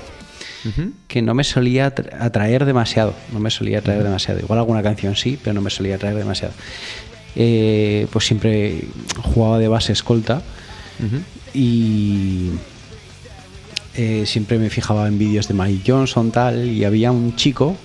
[1.07, 3.13] Que no me solía atra- atraer demasiado.
[3.33, 4.39] No me solía atraer demasiado.
[4.39, 6.53] Igual alguna canción sí, pero no me solía atraer demasiado.
[7.35, 8.81] Eh, pues siempre
[9.23, 10.41] jugaba de base escolta
[11.53, 12.49] y
[13.95, 17.75] eh, siempre me fijaba en vídeos de Mike Johnson tal y había un chico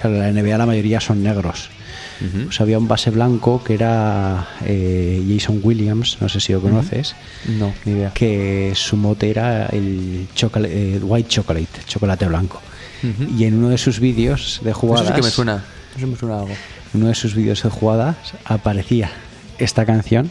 [0.00, 1.70] que en la NBA la mayoría son negros
[2.44, 7.14] pues había un base blanco que era eh, Jason Williams, no sé si lo conoces,
[7.58, 8.12] No, ni idea.
[8.14, 12.60] que su mote era el chocolate- eh, white chocolate, chocolate blanco.
[13.36, 15.64] Y en uno de sus vídeos de Eso jugadas, sí que me suena.
[15.96, 16.48] Eso me suena algo.
[16.50, 19.10] en uno de sus vídeos de jugadas aparecía
[19.58, 20.30] esta canción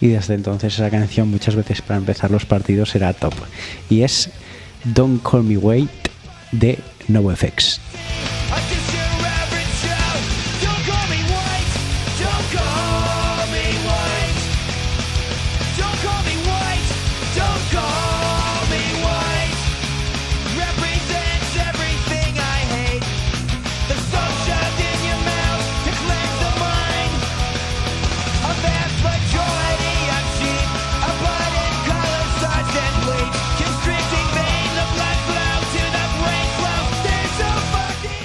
[0.00, 3.34] y desde entonces esa canción muchas veces para empezar los partidos era top.
[3.90, 4.30] Y es
[4.84, 5.90] Don't Call Me Wait
[6.52, 7.80] de NoFX.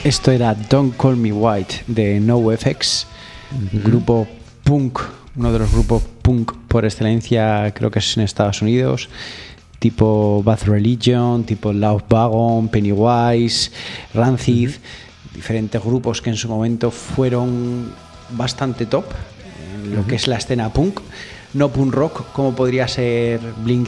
[0.09, 3.05] Esto era Don't Call Me White de NoFX,
[3.73, 4.27] grupo
[4.63, 4.97] punk,
[5.35, 9.07] uno de los grupos punk por excelencia, creo que es en Estados Unidos,
[9.77, 13.69] tipo Bad Religion, tipo Love Wagon, Pennywise,
[14.15, 14.71] Rancid,
[15.31, 17.93] diferentes grupos que en su momento fueron
[18.31, 19.05] bastante top
[19.75, 21.01] en lo que es la escena punk,
[21.53, 23.87] no punk rock como podría ser Blink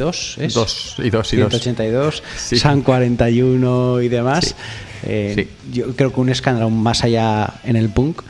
[0.00, 0.54] 182, ¿es?
[0.54, 1.50] Dos, y dos, y dos.
[1.50, 2.58] 182, Sí.
[2.58, 4.46] San 41 y demás.
[4.46, 4.54] Sí.
[5.04, 5.72] Eh, Sí.
[5.72, 8.22] Yo creo que un escándalo más allá en el punk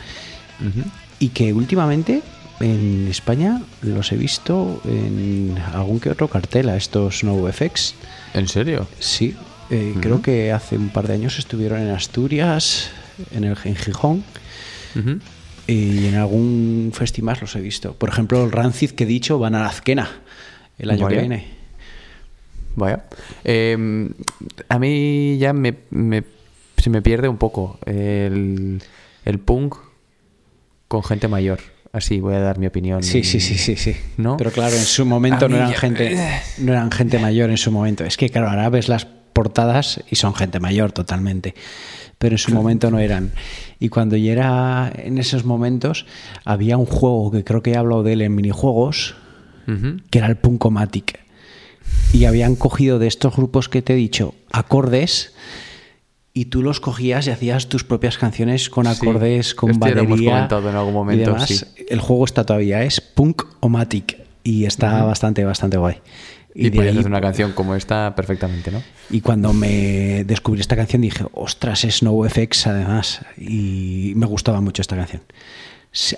[1.19, 2.23] y que últimamente
[2.61, 7.95] en España los he visto en algún que otro cartel a estos NoFX.
[8.35, 8.87] ¿En serio?
[8.99, 9.35] Sí,
[9.71, 12.91] eh, creo que hace un par de años estuvieron en Asturias,
[13.33, 14.25] en el en Gijón.
[15.67, 17.95] Y en algún festival los he visto.
[17.95, 20.09] Por ejemplo, el Rancid que he dicho van a la Azquena
[20.79, 21.60] el año que viene.
[22.77, 23.05] Vaya.
[23.45, 24.09] Eh,
[24.69, 26.25] a mí ya me, me-
[26.77, 28.83] se me pierde un poco el,
[29.25, 29.77] el punk
[30.89, 31.61] con gente mayor.
[31.93, 33.03] Así voy a dar mi opinión.
[33.03, 33.97] Sí, sí, sí, sí, sí.
[34.17, 34.37] ¿No?
[34.37, 36.17] Pero claro, en su momento no eran ya- gente,
[36.59, 38.05] no eran gente mayor en su momento.
[38.05, 41.55] Es que claro, ahora ves las portadas y son gente mayor totalmente.
[42.19, 43.33] Pero en su momento no eran.
[43.81, 46.07] Y cuando ya era en esos momentos,
[46.45, 49.17] había un juego que creo que he hablado de él en minijuegos,
[49.67, 49.97] Ujú.
[50.11, 51.19] que era el Punkomatic.
[52.13, 55.33] Y habían cogido de estos grupos que te he dicho acordes
[56.33, 60.01] y tú los cogías y hacías tus propias canciones con Sí, acordes, con este lo
[60.03, 61.49] hemos batería comentado en algún y momento, demás.
[61.49, 61.65] sí.
[61.89, 65.97] El juego está todavía, es Punk-O-Matic y está bastante, bastante guay.
[66.53, 68.83] Y, de podías ahí- hacer una canción como esta perfectamente, ¿no?
[69.09, 73.21] y cuando me descubrí esta canción dije, ostras, es NoFX además.
[73.39, 75.23] Y me gustaba mucho esta canción.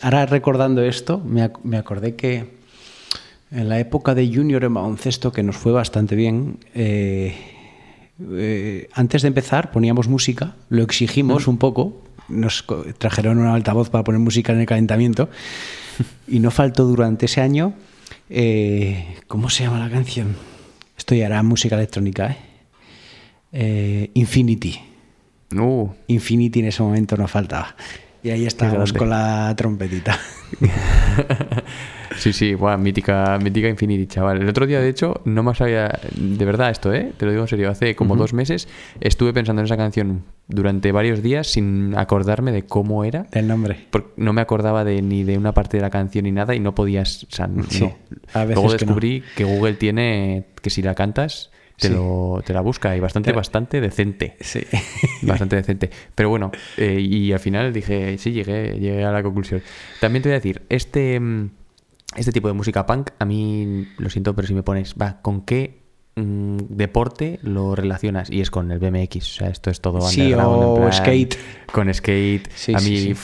[0.01, 2.62] Ahora recordando esto, me, ac- me acordé que
[3.53, 7.35] en la época de Junior en baloncesto, que nos fue bastante bien, eh,
[8.33, 12.65] eh, antes de empezar poníamos música, lo exigimos un poco, nos
[12.99, 15.29] trajeron un altavoz para poner música en el calentamiento
[16.27, 17.75] y no faltó durante ese año,
[18.31, 20.35] eh, ¿cómo se llama la canción?
[20.97, 22.37] Esto ya era música electrónica,
[23.53, 24.11] ¿eh?
[24.15, 24.81] Infinity.
[25.55, 27.77] Uh, Infinity en ese momento no faltaba.
[28.23, 30.19] Y ahí estábamos con la trompetita.
[32.23, 34.41] sí, sí, buah, mítica, mítica Infinity, chaval.
[34.43, 35.99] El otro día, de hecho, no más había.
[36.17, 37.13] De verdad, esto, ¿eh?
[37.17, 37.71] Te lo digo en serio.
[37.71, 38.69] Hace como dos meses
[39.01, 43.25] estuve pensando en esa canción durante varios días sin acordarme de cómo era.
[43.33, 43.77] Del nombre.
[43.91, 46.61] Porque no me acordaba de, ni de una parte de la canción ni nada y
[46.61, 47.25] no podías.
[47.25, 47.65] O sea, no.
[47.65, 47.89] Sí,
[48.33, 48.93] a veces Luego que no.
[48.93, 51.95] descubrí que, Google tiene que si la cantas, te, Sí.
[51.95, 54.37] lo, te la busca y bastante, Te- bastante decente.
[54.41, 54.61] Sí.
[55.23, 55.91] Bastante decente.
[56.15, 59.63] Pero bueno, eh, y al final dije, sí, llegué, llegué a la conclusión.
[60.01, 61.51] También te voy a decir, este, mm,
[62.17, 65.43] este tipo de música punk, a mí, lo siento, pero si me pones, va, ¿con
[65.43, 65.81] qué
[66.17, 68.31] mm, deporte lo relacionas?
[68.31, 71.37] Y es con el BMX, o sea, esto es todo Sí, o plan, skate.
[71.73, 72.49] Con skate.
[72.55, 73.15] Sí, a mí, sí.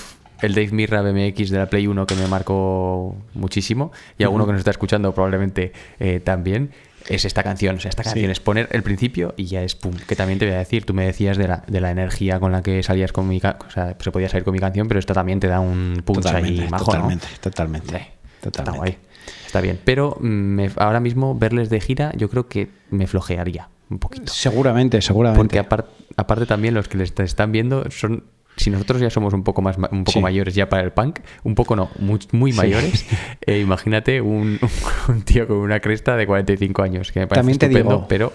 [0.42, 4.52] el Dave Mirra BMX de la Play 1 que me marcó muchísimo, y alguno que
[4.52, 6.70] nos está escuchando probablemente eh, también.
[7.08, 9.94] Es esta canción, o sea, esta canción es poner el principio y ya es pum.
[10.06, 12.52] Que también te voy a decir, tú me decías de la, de la energía con
[12.52, 15.00] la que salías con mi ca- o sea, se podía salir con mi canción, pero
[15.00, 17.18] esto también te da un punch Totalmente, ahí majo, ¿no?
[17.40, 18.08] totalmente,
[18.40, 18.58] totalmente.
[18.58, 18.98] Está guay.
[19.46, 19.78] Está bien.
[19.84, 24.32] Pero mm, me- ahora mismo verles de gira, yo creo que me flojearía un poquito.
[24.32, 25.38] Seguramente, seguramente.
[25.38, 28.24] Porque apar- aparte también los que les están viendo son,
[28.56, 30.20] si nosotros ya somos un poco más un poco Sí.
[30.20, 32.58] mayores ya para el punk, un poco no, muy, muy Sí.
[32.58, 33.06] mayores,
[33.46, 34.58] eh, imagínate un,
[35.08, 38.06] un tío con una cresta de 45 años, que me parece También te estupendo, digo-
[38.08, 38.32] pero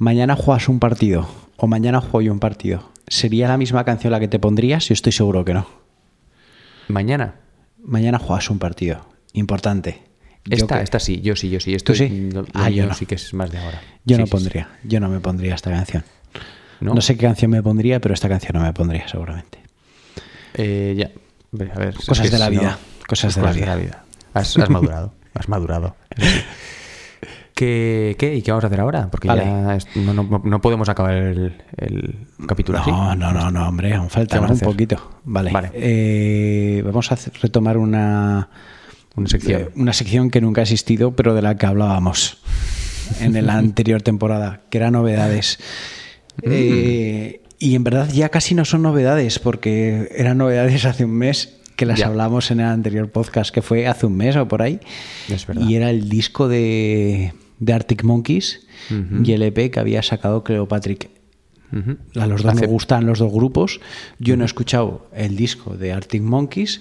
[0.00, 2.88] Mañana juegas un partido o mañana juego yo un partido.
[3.08, 4.86] ¿Sería la misma canción la que te pondrías?
[4.88, 5.66] Yo estoy seguro que no.
[6.88, 7.34] mañana,
[7.82, 9.06] Mañana juegas un partido.
[9.32, 10.02] Importante.
[10.44, 12.30] Yo esta, que- esta sí, yo sí, yo sí, esto ¿Tú sí?
[12.32, 12.94] lo- Ah, yo no.
[12.94, 13.80] sí que es más de ahora.
[14.04, 14.68] Yo Sí, no sí, pondría.
[14.84, 16.04] Yo no me pondría esta canción.
[16.80, 16.94] ¿no?
[16.94, 19.58] No sé qué canción me pondría, pero esta canción no me pondría, seguramente.
[20.54, 21.10] Eh, ya.
[21.74, 24.04] A ver, Cosas de la vida, cosas de la vida.
[24.34, 25.12] Has, has madurado.
[25.34, 25.96] Has madurado.
[27.58, 28.36] ¿Qué, qué?
[28.36, 29.10] ¿Y qué vamos a hacer ahora?
[29.10, 29.42] Porque Vale.
[29.42, 32.14] ya es- no, no- no podemos acabar el, el
[32.46, 32.88] capítulo así.
[32.92, 34.66] No, no, no, no, hombre, aún falta ¿Qué vamos ¿no?
[34.66, 35.10] a un poquito.
[35.24, 35.50] Vale.
[35.50, 35.70] Vale.
[35.74, 38.48] Eh, vamos a retomar una,
[39.16, 39.60] Una sección.
[39.62, 42.38] eh, una sección que nunca ha existido, pero de la que hablábamos
[43.20, 45.58] en la anterior temporada, que era novedades.
[46.42, 51.56] Eh, y en verdad ya casi no son novedades, porque eran novedades hace un mes
[51.74, 52.06] que las Ya.
[52.06, 54.78] hablamos en el anterior podcast, que fue hace un mes o por ahí.
[55.28, 55.62] Es verdad.
[55.66, 58.66] Y era el disco de, de Arctic Monkeys
[59.24, 61.10] y el EP que había sacado Cleopatrick.
[62.16, 63.80] A los dos Hace- nos gustan los dos grupos.
[64.18, 66.80] Yo no he escuchado el disco de Arctic Monkeys.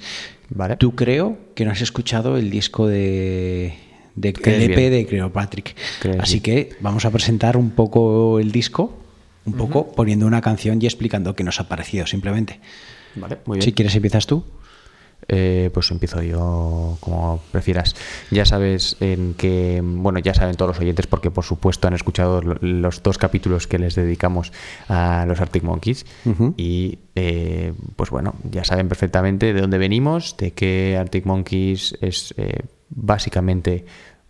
[0.49, 0.77] Vale.
[0.77, 3.73] Tú creo que no has escuchado el disco de,
[4.15, 4.91] de el EP bien.
[4.91, 5.75] de Cleopatrick.
[5.99, 6.69] Crees Así bien.
[6.69, 8.97] que vamos a presentar un poco el disco,
[9.45, 12.61] un poco poniendo una canción y explicando qué nos ha parecido simplemente.
[13.15, 13.63] Vale, muy bien.
[13.65, 14.45] Si quieres empiezas tú.
[15.29, 17.95] Eh, pues empiezo yo como prefieras.
[18.31, 22.41] Ya sabes en que, bueno, ya saben todos los oyentes porque por supuesto han escuchado
[22.41, 24.53] lo- los dos capítulos que les dedicamos
[24.87, 26.05] a los Arctic Monkeys
[26.55, 32.33] y eh, pues bueno, ya saben perfectamente de dónde venimos, de que Arctic Monkeys es
[32.37, 33.85] eh, básicamente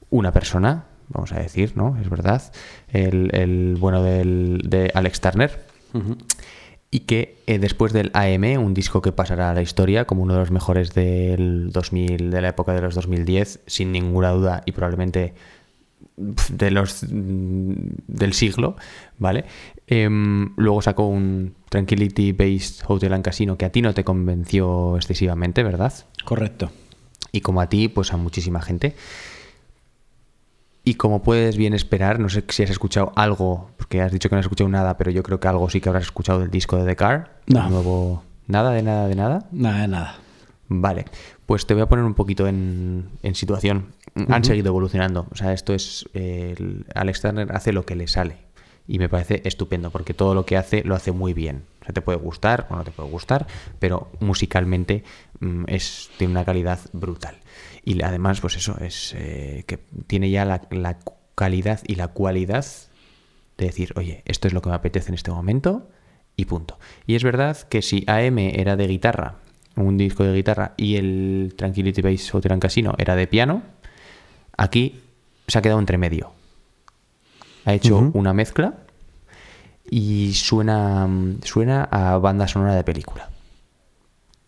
[0.10, 1.95] una persona, vamos a decir, ¿no?
[2.01, 2.41] Es verdad,
[2.91, 5.67] el, el bueno del, de Alex Turner
[6.89, 10.34] y que eh, después del AM, un disco que pasará a la historia como uno
[10.34, 14.71] de los mejores del 2000, de la época de los 2010, sin ninguna duda y
[14.71, 15.34] probablemente
[16.17, 17.73] de los mm,
[18.08, 18.76] del siglo,
[19.17, 19.45] ¿vale?
[19.86, 24.95] Em, luego sacó un Tranquility Based Hotel and Casino que a ti no te convenció
[24.95, 25.93] excesivamente, ¿verdad?
[26.26, 26.71] Correcto.
[27.32, 28.95] Y como a ti, pues a muchísima gente.
[30.88, 34.36] Y como puedes bien esperar, no sé si has escuchado algo, porque has dicho que
[34.36, 36.78] no has escuchado nada, pero yo creo que algo sí que habrás escuchado del disco
[36.78, 37.41] de The Car.
[37.47, 37.69] No.
[37.69, 38.23] Nuevo...
[38.47, 39.47] Nada, de nada, de nada.
[39.52, 40.15] Nada, de nada.
[40.69, 41.04] Vale,
[41.45, 43.88] pues te voy a poner un poquito en, en situación.
[44.30, 45.28] Han seguido evolucionando.
[45.30, 46.08] O sea, esto es.
[46.13, 46.56] eh,
[46.95, 48.38] Alex Turner hace lo que le sale.
[48.88, 51.63] Y me parece estupendo, porque todo lo que hace lo hace muy bien.
[51.82, 53.45] O sea, te puede gustar o no te puede gustar,
[53.80, 55.04] pero musicalmente
[55.41, 57.36] mm, es, tiene una calidad brutal.
[57.88, 60.97] Y además, pues eso, es eh, que tiene ya la, la
[61.36, 62.65] calidad y la cualidad
[63.58, 65.88] de decir, oye, esto es lo que me apetece en este momento
[66.36, 66.80] y punto.
[67.06, 69.36] Y es verdad que si AM era de guitarra,
[69.78, 73.62] un disco de guitarra, y el Tranquility Base Hotel and Casino era de piano,
[74.58, 75.00] aquí
[75.47, 76.34] se ha quedado entre medio.
[77.63, 78.80] Ha hecho una mezcla
[79.89, 81.08] y suena,
[81.41, 83.30] suena a banda sonora de película.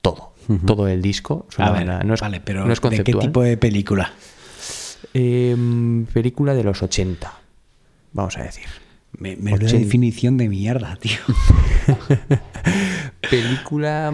[0.02, 0.29] Todo.
[0.66, 3.56] Todo el disco A ver, no es, vale, pero no es ¿de qué tipo de
[3.58, 4.12] película?
[5.14, 7.32] Em, película de los 80,
[8.14, 8.66] vamos a decir.
[9.18, 9.78] Me, me da 80.
[9.78, 11.18] definición de mierda, tío.
[13.30, 14.14] película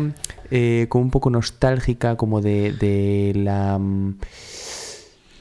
[0.52, 3.78] eh, como un poco nostálgica, como de, de la...
[3.80, 4.18] mm,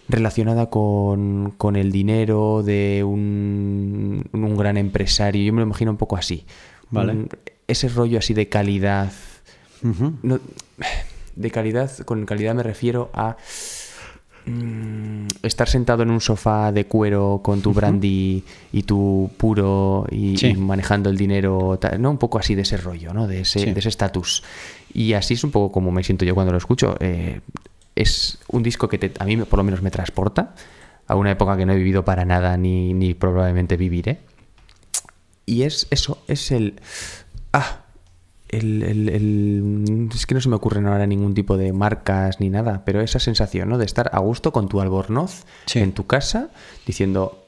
[0.09, 5.43] relacionada con, con el dinero de un, un gran empresario.
[5.45, 6.45] Yo me lo imagino un poco así.
[6.91, 7.13] Vale.
[7.13, 7.29] Un-
[7.67, 9.11] ese rollo así de calidad.
[10.23, 10.39] No,
[11.37, 13.37] de calidad, con calidad me refiero a
[14.47, 20.37] mm, estar sentado en un sofá de cuero con tu brandy y tu puro y,
[20.37, 20.49] Sí.
[20.49, 22.11] y manejando el dinero, ¿no?
[22.11, 23.27] Un poco así de ese rollo, ¿no?
[23.27, 23.73] De ese Sí.
[23.73, 24.43] de estatus.
[24.93, 26.97] Y así es un poco como me siento yo cuando lo escucho.
[27.01, 27.41] Eh,
[27.97, 30.55] es un disco que te- a mí por lo menos me transporta
[31.07, 34.21] a una época que no he vivido para nada ni, ni probablemente viviré.
[35.47, 36.81] Y es eso, es el...
[37.53, 37.84] Ah,
[38.57, 42.49] el, el- el- es que no se me ocurren ahora ningún tipo de marcas ni
[42.51, 43.79] nada, pero esa sensación, ¿no?
[43.79, 45.81] De estar a gusto con tu albornoz Sí.
[45.81, 46.49] en tu casa
[46.87, 47.41] diciendo,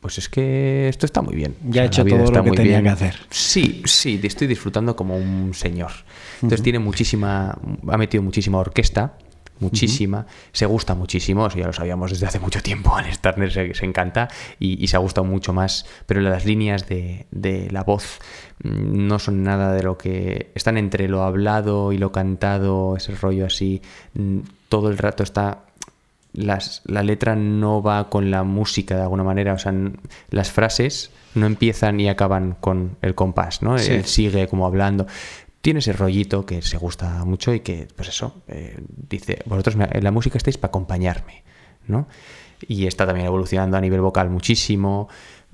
[0.00, 1.56] pues es que esto está muy bien.
[1.68, 2.84] Ya he la hecho todo lo que tenía bien.
[2.84, 3.16] que hacer.
[3.30, 5.90] Sí, sí, estoy disfrutando como un señor.
[6.36, 9.18] Entonces tiene muchísima, ha metido muchísima orquesta,
[9.60, 13.74] muchísima, se gusta muchísimo, eso ya lo sabíamos desde hace mucho tiempo, Alex Turner se,
[13.74, 17.82] se encanta y, y se ha gustado mucho más, pero las líneas de, de la
[17.84, 18.18] voz
[18.62, 23.14] mm, no son nada de lo que están entre lo hablado y lo cantado, ese
[23.14, 23.82] rollo así,
[24.14, 24.38] mm,
[24.68, 25.60] todo el rato está
[26.32, 29.72] las- la letra no va con la música de alguna manera, o sea,
[30.30, 33.78] las frases no empiezan y acaban con el compás, ¿no?
[33.78, 33.92] Sí.
[33.92, 35.06] Él sigue como hablando.
[35.66, 38.78] Tiene ese rollito que se gusta mucho y que, pues eso, eh,
[39.10, 41.42] dice, vosotros en la música estáis para acompañarme,
[41.88, 42.06] ¿no?
[42.68, 45.08] Y está también evolucionando a nivel vocal muchísimo.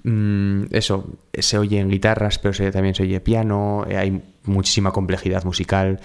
[0.04, 4.92] Mm, eso, se oye en guitarras, pero se- también se oye piano, eh, hay muchísima
[4.92, 5.98] complejidad musical.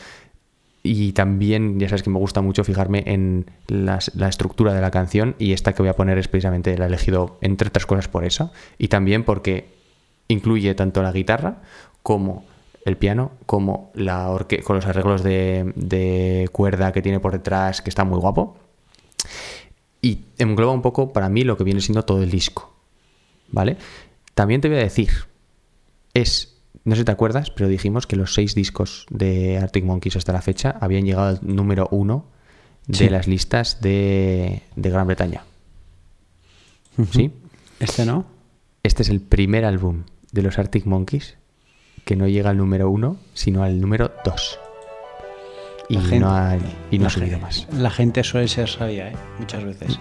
[0.83, 3.99] Y también, ya sabes que me gusta mucho fijarme en la
[4.29, 7.37] estructura de la canción y esta que voy a poner es precisamente la he elegido,
[7.41, 8.53] entre otras cosas, por eso.
[8.77, 9.67] Y también porque
[10.29, 11.61] incluye tanto la guitarra
[12.03, 12.45] como
[12.87, 17.81] el piano, como la orque con los arreglos de, de cuerda que tiene por detrás,
[17.81, 18.57] que está muy guapo.
[20.01, 22.73] Y engloba un poco para mí lo que viene siendo todo el disco.
[23.51, 23.77] ¿Vale?
[24.33, 25.09] También te voy a decir,
[26.13, 30.15] es, no sé si te acuerdas, pero dijimos que los seis discos de Arctic Monkeys
[30.15, 32.25] hasta la fecha habían llegado al número uno
[32.87, 33.09] de Sí.
[33.09, 35.43] las listas de, de Gran Bretaña.
[37.11, 37.31] ¿Sí?
[37.79, 38.25] Este no.
[38.83, 41.37] Este es el primer álbum de los Arctic Monkeys
[42.07, 44.59] que no llega al número uno, sino al número dos.
[45.89, 46.57] Y La gente- no ha,
[46.91, 47.67] y no ha subido gente- más.
[47.77, 49.15] La gente suele ser sabia, ¿eh?
[49.39, 49.99] Muchas veces.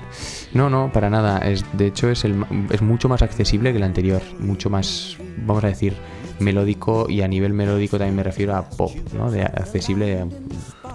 [0.55, 1.39] No, no, para nada.
[1.39, 4.23] Es, de hecho, es, el, es mucho más accesible que el anterior.
[4.41, 5.95] Mucho más, vamos a decir,
[6.41, 7.07] melódico.
[7.09, 9.31] Y a nivel melódico también me refiero a pop, ¿no?
[9.31, 10.27] De accesible.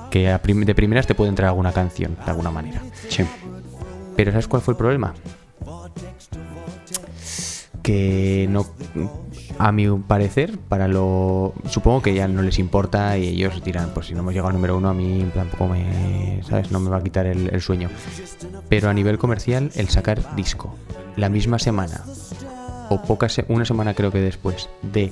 [0.09, 2.81] Que a prim- de primeras te puede entrar alguna canción, de alguna manera.
[3.07, 3.23] Sí.
[4.17, 5.13] Pero ¿sabes cuál fue el problema?
[7.83, 8.65] Que no.
[9.57, 11.53] A mi parecer, para lo.
[11.69, 14.55] Supongo que ya no les importa y ellos dirán, pues si no hemos llegado al
[14.55, 16.41] número uno, a mí tampoco me.
[16.47, 16.71] ¿Sabes?
[16.71, 17.89] No me va a quitar el, el sueño.
[18.69, 20.75] Pero a nivel comercial, el sacar disco
[21.17, 22.03] la misma semana,
[22.89, 25.11] o poca se- una semana creo que después, de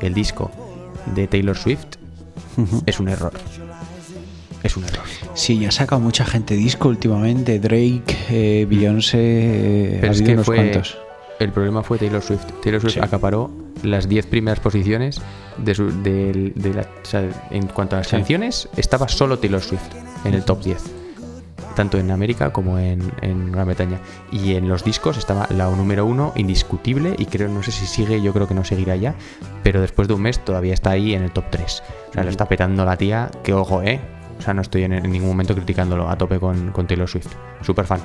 [0.00, 0.50] el disco
[1.14, 1.86] de Taylor Swift,
[2.86, 3.32] es un error.
[4.62, 5.04] Es un error.
[5.34, 7.60] Sí, ya ha sacado mucha gente disco últimamente.
[7.60, 10.56] Drake, eh, Beyoncé, eh, Pero ha es habido que unos fue.
[10.56, 10.98] cuantos.
[11.38, 12.44] El problema fue Taylor Swift.
[12.62, 13.00] Taylor Swift Sí.
[13.00, 13.50] acaparó
[13.82, 15.20] las 10 primeras posiciones
[15.58, 18.16] de, su- del- de la- o sea, en cuanto a las Sí.
[18.16, 18.68] canciones.
[18.76, 19.82] Estaba solo Taylor Swift
[20.24, 20.82] en el top 10.
[21.74, 24.00] Tanto en América como en, en Gran Bretaña.
[24.32, 27.14] Y en los discos estaba la número uno, indiscutible.
[27.18, 29.14] Y creo, no sé si sigue, yo creo que no seguirá ya.
[29.62, 31.82] Pero después de un mes todavía está ahí en el top 3.
[32.10, 33.30] O sea, lo está petando la tía.
[33.42, 34.00] Que ojo, eh.
[34.38, 37.28] O sea, no estoy en, ningún momento criticándolo a tope con, Taylor Swift.
[37.62, 38.00] Súper fan.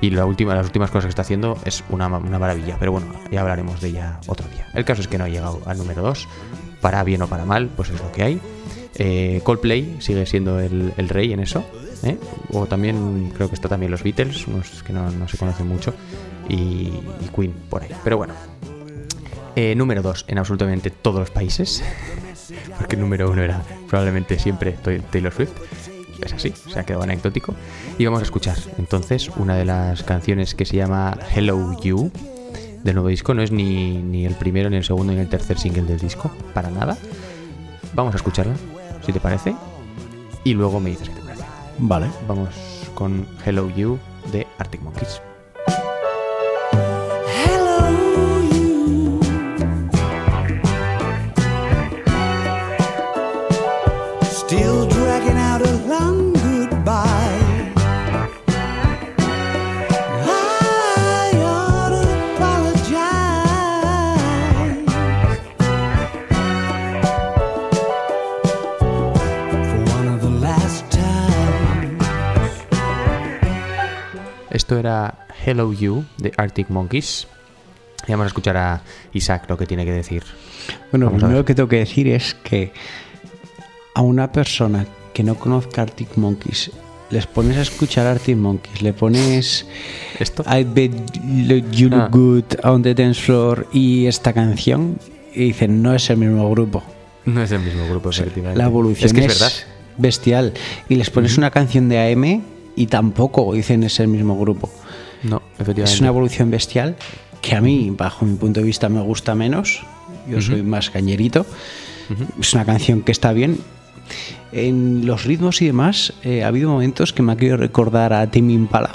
[0.00, 2.76] Y la última, las últimas cosas que está haciendo es una, ma- una maravilla.
[2.78, 4.68] Pero bueno, ya hablaremos de ella otro día.
[4.74, 6.28] El caso es que no ha llegado al número 2.
[6.80, 8.40] Para bien o para mal, pues es lo que hay.
[8.96, 11.64] Eh, Coldplay sigue siendo el, rey en eso.
[12.02, 12.18] ¿eh?
[12.52, 15.94] O también creo que está también los Beatles, unos que no, no se conocen mucho.
[16.48, 17.90] Y, y Queen por ahí.
[18.04, 18.34] Pero bueno.
[19.54, 21.82] Eh, número 2 en absolutamente todos los países.
[22.78, 24.72] Porque el número 1 era probablemente siempre
[25.10, 25.52] Taylor Swift.
[26.22, 27.54] Es así, se ha quedado anecdótico.
[27.98, 32.10] Y vamos a escuchar entonces una de las canciones que se llama Hello You
[32.84, 33.34] del nuevo disco.
[33.34, 36.30] No es ni, ni el primero, ni el segundo, ni el tercer single del disco,
[36.54, 36.96] para nada.
[37.94, 38.54] Vamos a escucharla,
[39.04, 39.54] si te parece.
[40.44, 41.44] Y luego me dices qué te parece.
[41.78, 42.06] Vale.
[42.28, 42.50] Vamos
[42.94, 43.98] con Hello You
[44.32, 45.31] de Arctic Monkeys.
[74.52, 77.26] Esto era Hello You de Arctic Monkeys.
[78.06, 78.82] Y vamos a escuchar a
[79.12, 80.22] Isaac lo que tiene que decir.
[80.90, 82.72] Bueno, lo primero que tengo que decir es que
[83.94, 86.70] a una persona que no conozca Arctic Monkeys,
[87.10, 89.66] les pones a escuchar Arctic Monkeys, le pones
[90.18, 90.44] ¿Esto?
[90.46, 90.92] I bet
[91.70, 92.08] you look Ah.
[92.10, 94.98] good on the dance floor y esta canción
[95.34, 96.82] y dicen no es el mismo grupo.
[97.24, 98.58] No es el mismo grupo, efectivamente.
[98.58, 99.52] La evolución es que es, es, verdad.
[99.96, 100.52] bestial.
[100.88, 102.42] Y les pones una canción de AM
[102.76, 104.70] y tampoco dicen es el mismo grupo.
[105.22, 105.94] No, efectivamente.
[105.94, 106.96] Es una evolución bestial
[107.40, 109.82] que a mí, bajo mi punto de vista, me gusta menos.
[110.28, 111.44] Yo soy más cañerito.
[112.40, 113.58] Es una canción que está bien.
[114.52, 118.30] En los ritmos y demás, eh, ha habido momentos que me ha querido recordar a
[118.30, 118.90] Timmy Impala.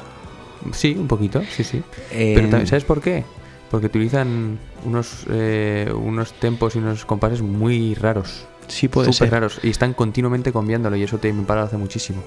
[0.71, 1.81] Sí, un poquito, sí, sí.
[2.11, 3.23] Eh, Pero también, ¿sabes por qué?
[3.71, 8.45] Porque utilizan unos, eh, unos tempos y unos compases muy raros.
[8.67, 9.31] Sí, puede Súper ser.
[9.31, 9.59] raros.
[9.63, 12.21] Y están continuamente cambiándolo y eso te impara hace muchísimo.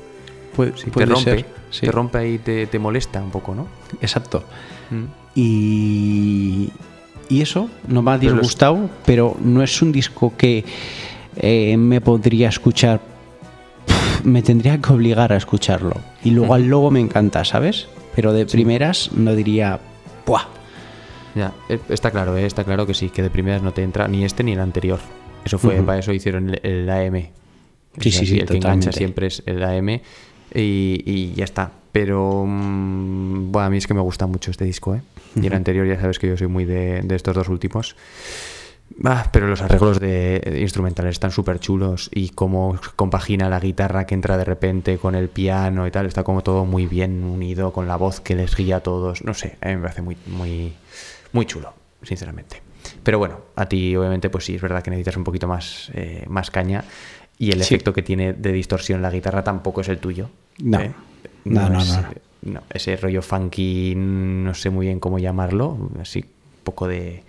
[0.55, 1.23] Puede, Sí, te puede rompe.
[1.31, 1.87] ser, sí.
[1.87, 3.69] Te rompe y te, te molesta un poco, ¿no?
[4.01, 4.45] Exacto.
[4.91, 5.05] Mm.
[5.35, 6.71] Y,
[7.29, 10.65] y eso no me ha Pero los- disgustado, pero no es un disco que
[11.37, 13.01] eh, me podría escuchar.
[13.87, 15.95] Pff, Me tendría que obligar a escucharlo.
[16.25, 17.89] Y luego al logo me encanta, ¿sabes?
[18.15, 19.81] Pero de primeras no diría.
[20.27, 20.45] ¡Buah!
[21.35, 24.09] Ya, eh, está claro, eh, está claro que sí, que de primeras no te entra
[24.09, 24.99] ni este ni el anterior.
[25.45, 25.87] Eso fue, Ujú.
[25.87, 27.29] para eso hicieron el, el AM.
[27.99, 28.93] Sí, Es sí, así, sí, El que engancha totalmente.
[28.99, 30.01] siempre es el AM
[30.55, 31.73] y, y ya está.
[31.93, 35.03] Pero mm, bueno, a mí es que me gusta mucho este disco, ¿eh?
[35.37, 37.97] Y el anterior ya sabes que yo soy muy de, de estos dos últimos.
[39.05, 44.05] Ah, pero los arreglos de, de instrumentales están súper chulos y cómo compagina la guitarra
[44.05, 47.73] que entra de repente con el piano y tal, está como todo muy bien unido
[47.73, 49.25] con la voz que les guía a todos.
[49.25, 50.75] No sé, a mí me parece muy, muy,
[51.33, 51.73] muy chulo,
[52.03, 52.63] sinceramente.
[53.03, 56.25] Pero bueno, a ti obviamente pues sí, es verdad que necesitas un poquito más, eh,
[56.29, 56.85] más caña
[57.41, 57.75] y el Sí.
[57.75, 60.29] efecto que tiene de distorsión la guitarra tampoco es el tuyo.
[60.63, 60.79] No.
[60.79, 60.93] ¿eh?
[61.45, 62.09] No, no, es, no, no.
[62.11, 67.23] eh, no, Ese rollo funky, no sé muy bien cómo llamarlo, así un poco de...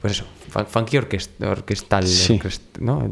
[0.00, 2.38] Pues eso, fun- funky orquest- orquestal, Sí.
[2.38, 3.10] orquest- ¿no?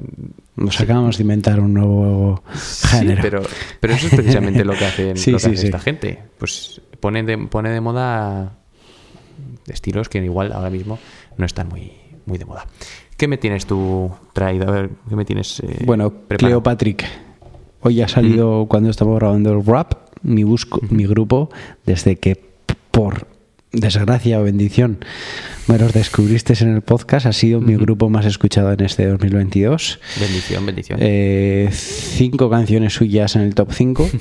[0.57, 3.23] Nos acabamos de inventar un nuevo Sí, género.
[3.23, 3.43] pero,
[3.81, 6.23] pero eso es precisamente lo que hacen, lo que hace esta gente.
[6.39, 8.53] Pues pone de, pone de moda
[9.67, 10.99] estilos que igual ahora mismo
[11.39, 11.93] no están muy,
[12.27, 12.67] muy de moda.
[13.17, 14.69] ¿Qué me tienes tú traído?
[14.69, 16.63] A ver, ¿qué me tienes eh, Bueno, preparado?
[16.63, 17.05] Cleopatrick.
[17.81, 19.93] Hoy ha salido cuando estamos grabando el rap,
[20.23, 21.51] mi, busco, mi grupo,
[21.85, 22.43] desde que
[22.91, 23.27] por
[23.73, 24.99] desgracia o bendición
[25.69, 30.01] me los descubriste en el podcast, ha sido mi grupo más escuchado en este 2022.
[30.19, 30.99] Bendición, bendición.
[31.03, 34.09] Eh, cinco canciones suyas en el top 5.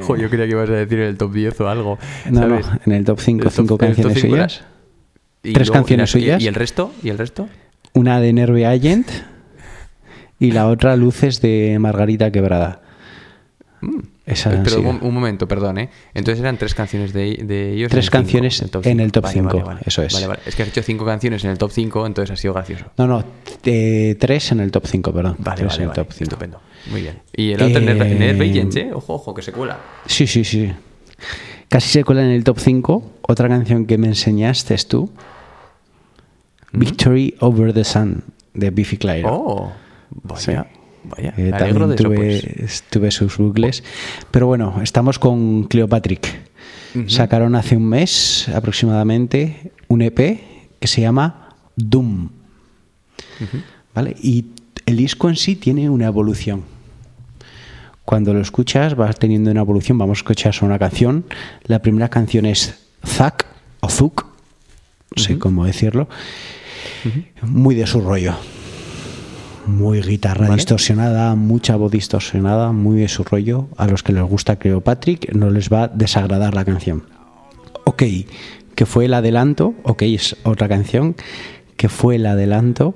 [0.00, 1.98] Jo, yo creía que ibas a decir el top 10 o algo.
[2.30, 4.64] No, no, en el top 5, El top- cinco canciones cinco era- suyas.
[5.44, 6.42] Y tres luego- canciones y suyas.
[6.42, 6.92] ¿Y el resto?
[7.02, 7.48] ¿Y el resto?
[7.92, 9.08] Una de Nerve Agent
[10.40, 12.80] y la otra Luces de Margarita Quebrada.
[14.26, 14.62] Esa Mm.
[14.64, 14.88] Pero sido.
[14.88, 15.90] un, un momento, perdón, ¿eh?
[16.14, 17.90] Entonces eran tres canciones de, de ellos.
[17.90, 20.14] Tres en cinco, canciones en el top cinco, eso es.
[20.14, 20.40] Vale, vale.
[20.46, 22.86] Es que has hecho cinco canciones en el top 5, entonces ha sido gracioso.
[22.96, 23.22] No, no,
[23.64, 25.36] eh, tres en el top 5, perdón.
[25.40, 26.02] Vale, tres vale, en el vale.
[26.04, 26.24] top 5.
[26.24, 26.60] Estupendo.
[26.90, 27.18] Muy bien.
[27.36, 28.90] Y el otro, Eh, Nerve Agents, ¿eh?
[28.94, 29.78] Ojo, ojo, que se cuela.
[30.06, 30.72] Sí, sí, sí.
[31.68, 33.12] Casi se cuela en el top 5.
[33.28, 35.10] Otra canción que me enseñaste es tú.
[36.74, 39.28] Victory Over the Sun, de Biffy Clyro.
[39.32, 39.72] Oh,
[40.22, 40.66] vaya,
[41.04, 41.34] vaya.
[41.36, 42.84] Eh, de también eso, tuve, pues.
[42.90, 43.82] tuve sus bucles.
[44.30, 46.44] Pero bueno, estamos con Cleopatrick.
[47.08, 50.40] Sacaron hace un mes aproximadamente un EP
[50.78, 52.28] que se llama Doom.
[53.94, 54.14] ¿Vale?
[54.22, 54.46] Y
[54.86, 56.62] el disco en sí tiene una evolución.
[58.04, 59.98] Cuando lo escuchas vas teniendo una evolución.
[59.98, 61.24] Vamos a escuchar una canción.
[61.64, 63.46] La primera canción es Zack
[63.80, 64.26] o Zuck,
[65.16, 66.08] no sé cómo decirlo.
[67.42, 68.34] Muy de su rollo.
[69.66, 70.56] Muy guitarra Vale.
[70.56, 73.68] distorsionada, mucha voz distorsionada, muy de su rollo.
[73.76, 77.04] A los que les gusta Cleopatrick no les va a desagradar la canción.
[77.84, 78.02] Ok,
[78.74, 81.16] que fue el adelanto, ok, es otra canción,
[81.76, 82.94] que fue el adelanto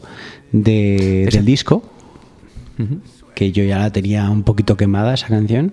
[0.53, 1.83] de, del disco,
[3.35, 5.73] que yo ya la tenía un poquito quemada esa canción.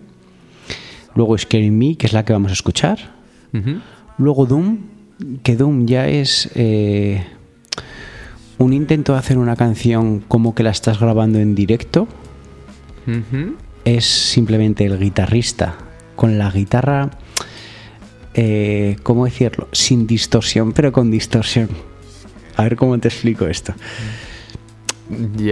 [1.15, 3.15] Luego Scaring Me, que es la que vamos a escuchar.
[4.17, 4.79] Luego Doom,
[5.43, 7.23] que Doom ya es eh,
[8.57, 12.07] un intento de hacer una canción como que la estás grabando en directo.
[13.83, 15.75] Es simplemente el guitarrista
[16.15, 17.11] con la guitarra,
[18.33, 19.67] eh, ¿cómo decirlo?
[19.71, 21.69] Sin distorsión, pero con distorsión.
[22.55, 23.73] A ver cómo te explico esto.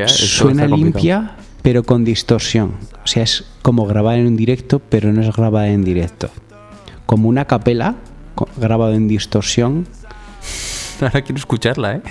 [0.08, 2.74] Suena limpia, pero con distorsión.
[3.04, 6.30] O sea, es como grabar en un directo, pero no es grabada en directo.
[7.06, 7.96] Como una capela
[8.58, 9.88] grabado en distorsión.
[11.08, 12.02] Ahora quiero escucharla, ¿eh?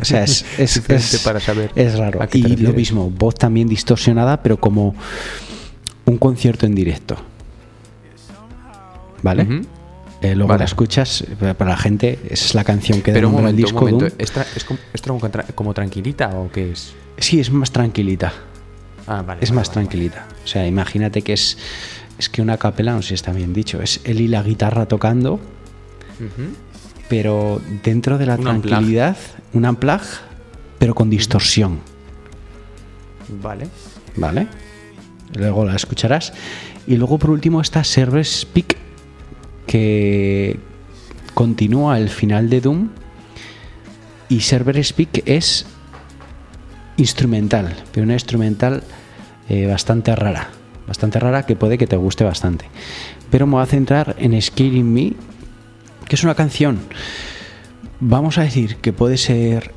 [0.00, 2.20] O sea, es, es, Simplemente es- para saber es raro.
[2.32, 4.94] Y lo mismo, voz también distorsionada, pero como
[6.04, 7.16] un concierto en directo.
[9.22, 9.62] ¿Vale?
[10.20, 10.60] Eh, luego Vale.
[10.60, 13.56] la escuchas, eh, para la gente, esa es la canción que Pero un nombra el
[13.56, 13.80] momento, un disco.
[13.80, 14.16] momento.
[14.16, 14.78] Doom.
[15.44, 16.94] ¿Es, como, tranquilita o qué es?
[17.18, 18.32] Sí, es más tranquilita.
[19.06, 19.40] Ah, vale.
[19.42, 20.26] es vale, más vale, tranquilita.
[20.44, 21.56] O sea, imagínate que es,
[22.18, 24.86] es que una capela, no sé si está bien dicho, es él y la guitarra
[24.86, 25.34] tocando.
[25.34, 26.52] Ujú.
[27.08, 28.62] Pero dentro de la Un unplug.
[28.70, 29.16] tranquilidad,
[29.52, 30.00] un unplug,
[30.78, 31.78] pero con distorsión,
[33.42, 33.68] Vale.
[34.16, 34.46] ¿vale?
[35.34, 36.32] Luego la escucharás.
[36.86, 38.76] Y luego por último está Server Speak,
[39.66, 40.58] que
[41.34, 42.88] continúa el final de Doom.
[44.30, 45.66] Y Server Speak es
[46.96, 48.82] instrumental, pero una instrumental
[49.48, 50.48] eh, bastante rara.
[50.86, 52.64] Bastante rara que puede que te guste bastante.
[53.30, 55.12] Pero me voy a centrar en Scaring Me,
[56.08, 56.80] que es una canción,
[58.00, 59.72] vamos a decir que puede ser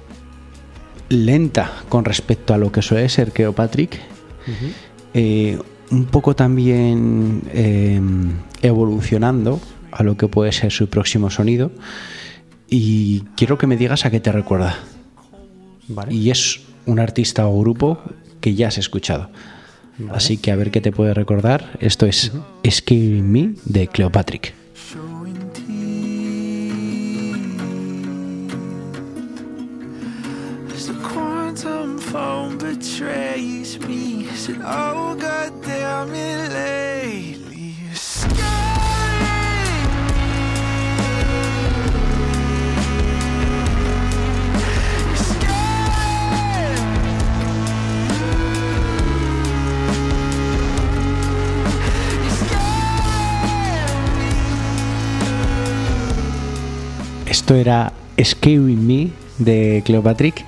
[1.09, 3.99] lenta con respecto a lo que suele ser Cleopatrick.
[5.13, 5.59] Eh,
[5.91, 8.01] un poco también eh,
[8.61, 9.59] evolucionando
[9.91, 11.71] a lo que puede ser su próximo sonido.
[12.69, 14.77] Y quiero que me digas a qué te recuerda.
[15.89, 16.13] Vale.
[16.13, 17.99] Y es un artista o grupo
[18.39, 19.29] que ya has escuchado.
[20.09, 21.77] Así que a ver qué te puede recordar.
[21.79, 22.32] Esto es
[22.67, 24.61] Scaring Me de Cleopatrick.
[33.02, 34.62] Betrays me, said.
[57.26, 57.91] Esto era
[58.24, 60.45] Scaring Me de Cleopatrick.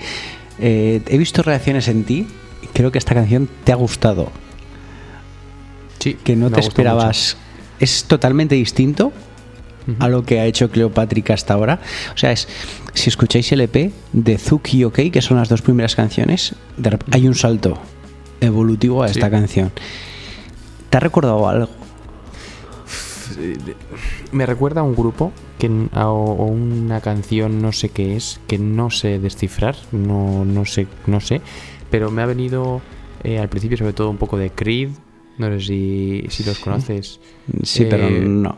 [0.60, 2.28] Eh, he visto reacciones en ti.
[2.74, 4.32] Creo que esta canción te ha gustado.
[6.00, 7.38] Sí, Que no te esperabas.
[7.80, 9.12] Es totalmente distinto
[10.00, 11.80] a lo que ha hecho Cleopatrick hasta ahora.
[12.14, 12.48] O sea, es
[12.94, 17.28] si escucháis el EP de Zuki OK, que son las dos primeras canciones, de hay
[17.28, 17.78] un salto
[18.42, 19.32] evolutivo a esta Sí.
[19.32, 19.72] canción.
[20.90, 21.70] ¿Te ha recordado algo?
[24.32, 28.58] Me recuerda a un grupo que, a- o una canción, no sé qué es, que
[28.58, 31.42] no sé descifrar, no, no sé, no sé,
[31.94, 32.82] pero me ha venido
[33.24, 34.90] eh, al principio sobre todo un poco de Creed,
[35.38, 37.20] no sé si, si los conoces.
[37.62, 38.58] Sí, pero Eh, no.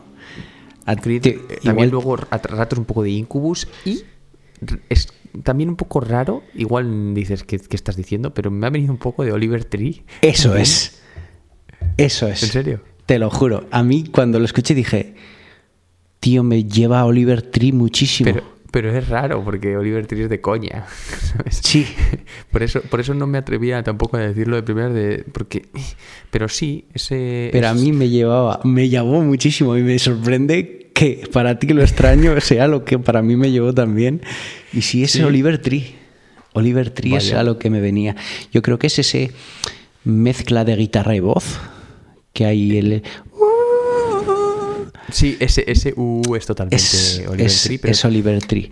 [0.86, 4.04] A Creed, también igual- luego a ratos un poco de Incubus y
[4.88, 5.08] es
[5.42, 9.22] también un poco raro, igual dices que, estás diciendo, pero me ha venido un poco
[9.22, 10.02] de Oliver Tree.
[10.22, 10.62] Eso también.
[10.62, 11.02] es.
[11.98, 12.42] Eso es.
[12.42, 12.80] ¿En serio?
[13.04, 13.66] Te lo juro.
[13.70, 15.14] A mí cuando lo escuché dije,
[16.20, 18.32] tío, me lleva a Oliver Tree muchísimo.
[18.32, 20.84] Pero, pero es raro porque Oliver Tree es de coña.
[21.18, 21.62] ¿sabes?
[21.64, 21.86] Sí.
[22.52, 25.24] Por eso, por eso no me atrevía tampoco a decirlo de primera de.
[25.32, 25.62] Porque.
[26.30, 27.48] Pero sí, ese.
[27.52, 31.80] Pero a mí me llevaba, me llamó muchísimo y me sorprende que para ti lo
[31.80, 34.20] extraño sea lo que para mí me llevó también.
[34.74, 35.24] Y sí, ese Sí.
[35.24, 35.94] Oliver Tree.
[36.52, 38.14] Oliver Tree es a lo que me venía.
[38.52, 39.30] Yo creo que es ese
[40.04, 41.58] mezcla de guitarra y voz
[42.34, 43.02] que hay el
[45.10, 47.78] Sí, ese, ese U es totalmente es, Oliver es- Tree.
[47.78, 48.70] Pero es Oliver Tree.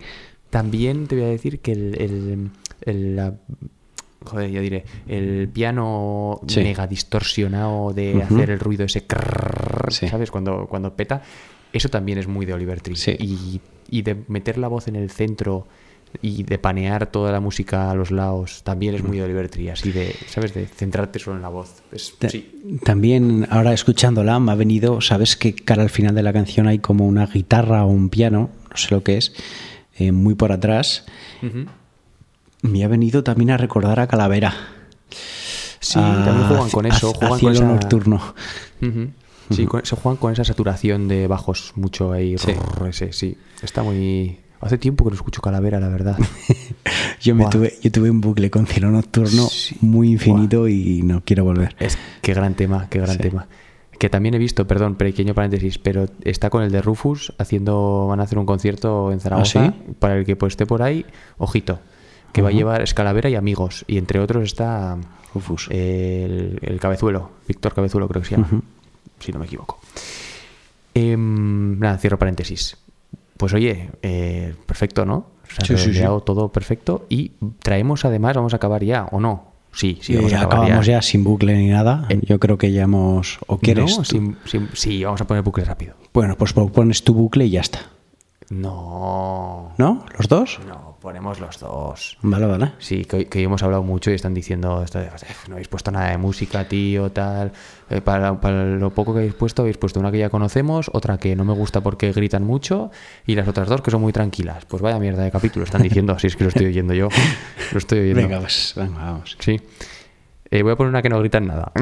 [0.49, 1.95] también te voy a decir que el.
[2.01, 2.49] el,
[2.81, 3.35] el- la-
[4.25, 4.85] joder, ya diré.
[5.07, 6.61] El piano Sí.
[6.61, 9.03] mega distorsionado de hacer el ruido ese.
[9.05, 10.07] crrrr, Sí.
[10.07, 10.31] ¿Sabes?
[10.31, 11.21] Cuando, cuando peta.
[11.73, 12.95] Eso también es muy de Oliver Tree.
[12.95, 13.15] Sí.
[13.19, 13.59] Y,
[13.89, 15.67] y de meter la voz en el centro
[16.21, 19.69] y de panear toda la música a los lados también es muy de Oliver Tree.
[19.71, 20.53] Así de, ¿sabes?
[20.53, 21.83] De centrarte solo en la voz.
[21.91, 22.79] Es- sí.
[22.83, 26.79] También ahora escuchándola me ha venido, sabes que cara al final de la canción hay
[26.79, 29.33] como una guitarra o un piano, no sé lo que es,
[29.97, 31.05] eh, muy por atrás.
[31.41, 31.65] Ujú.
[32.61, 34.53] Me ha venido también a recordar a Calavera.
[35.79, 37.09] Sí, a- también juegan con a- eso.
[37.09, 37.65] a Juegan con cielo esa...
[37.65, 38.33] nocturno.
[38.81, 39.09] Ujú.
[39.51, 42.35] Sí, con- se juegan con esa saturación de bajos mucho ahí.
[42.39, 42.53] Sí.
[42.89, 43.37] ese, sí.
[43.61, 44.39] Está muy.
[44.61, 46.17] Hace tiempo que no escucho Calavera, la verdad.
[47.21, 49.75] Yo me tuve, yo tuve un bucle con cielo nocturno Sí.
[49.81, 51.75] muy infinito y no quiero volver.
[51.79, 53.21] es qué gran tema, qué gran Sí.
[53.21, 53.47] tema.
[53.97, 58.19] Que también he visto, perdón, pequeño paréntesis, pero está con el de Rufus haciendo, van
[58.19, 59.65] a hacer un concierto en Zaragoza.
[59.67, 59.93] ¿Ah, sí?
[59.99, 61.05] Para el que pues, esté por ahí,
[61.37, 61.79] ojito,
[62.33, 63.85] que va a llevar Escalavera y amigos.
[63.87, 64.97] Y entre otros está
[65.33, 65.67] Rufus.
[65.71, 68.49] el, el Cabezuelo, Víctor Cabezuelo creo que se llama,
[69.19, 69.79] si no me equivoco.
[70.93, 72.77] Em, nada, cierro paréntesis.
[73.37, 75.15] Pues oye, eh, perfecto, ¿no?
[75.43, 75.85] O sea, Sí, sí, sí.
[75.91, 77.05] redondeado todo perfecto.
[77.09, 79.53] Y traemos además, vamos a acabar ya, ¿o no?
[79.73, 80.93] Sí, sí, vamos Eh, a acabar acabamos ya.
[80.93, 81.01] ya.
[81.01, 82.05] sin bucle ni nada.
[82.09, 83.39] Eh, Yo creo que ya hemos...
[83.47, 83.91] ¿O quieres?
[83.91, 84.05] No, tú?
[84.05, 85.95] sin- sin- sí, vamos a poner bucle rápido.
[86.13, 87.79] Bueno, pues pones tu bucle y ya está.
[88.49, 89.73] No.
[89.77, 90.05] ¿No?
[90.17, 90.59] ¿Los dos?
[90.67, 92.17] No, ponemos los dos.
[92.23, 92.71] Vale, vale.
[92.79, 95.05] Sí, que, hoy- que hoy hemos hablado mucho y están diciendo, esto de,
[95.47, 97.51] no habéis puesto nada de música, tío, tal.
[97.89, 101.17] Eh, para, para lo poco que habéis puesto, habéis puesto una que ya conocemos, otra
[101.19, 102.89] que no me gusta porque gritan mucho
[103.27, 104.65] y las otras dos que son muy tranquilas.
[104.65, 107.07] Pues vaya mierda de capítulo, están diciendo, así es que lo estoy oyendo yo.
[107.71, 108.21] Lo estoy oyendo.
[108.21, 109.37] Venga, pues, venga, vamos.
[109.39, 109.61] Sí.
[110.51, 111.71] Eh, voy a poner una que no gritan nada.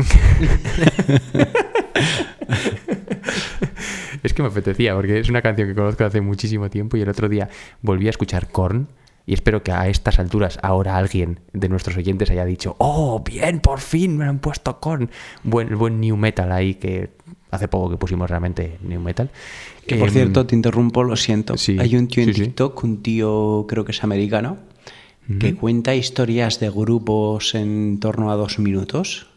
[4.24, 7.10] es que me apetecía, porque es una canción que conozco hace muchísimo tiempo y el
[7.10, 7.50] otro día
[7.82, 8.88] volví a escuchar Korn.
[9.26, 13.60] Y espero que a estas alturas ahora alguien de nuestros oyentes haya dicho, oh, bien,
[13.62, 15.10] por fin me han puesto Korn.
[15.44, 17.12] Buen, buen new metal ahí que
[17.50, 19.30] hace poco que pusimos realmente new metal.
[19.88, 21.56] Que por Em, cierto, te interrumpo, lo siento.
[21.58, 22.42] sí, Hay un tío en sí, sí.
[22.48, 24.58] TikTok, un tío creo que es americano,
[25.40, 29.28] que cuenta historias de grupos en torno a dos minutos.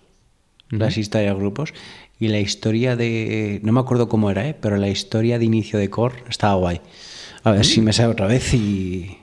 [0.69, 1.75] Las historias de grupos.
[2.19, 3.61] Y la historia de.
[3.63, 4.57] No me acuerdo cómo era, ¿eh?
[4.61, 6.81] pero la historia de inicio de Core estaba guay.
[7.45, 9.19] A ver si me sale otra vez y.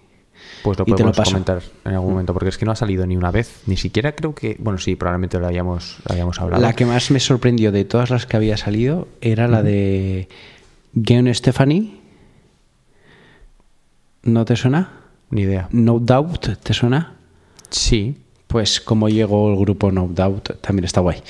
[0.63, 3.31] Pues lo podemos comentar en algún momento, porque es que no ha salido ni una
[3.31, 6.61] vez, ni siquiera creo que, bueno, sí, probablemente lo hayamos, lo hayamos hablado.
[6.61, 10.29] La que más me sorprendió de todas las que había salido era la de
[10.93, 11.99] Gwen Stephanie.
[14.23, 14.89] ¿No te suena?
[15.31, 15.67] Ni idea.
[15.71, 17.15] No Doubt, ¿te suena?
[17.69, 18.17] Sí.
[18.47, 21.21] Pues como llegó el grupo No Doubt, también está guay.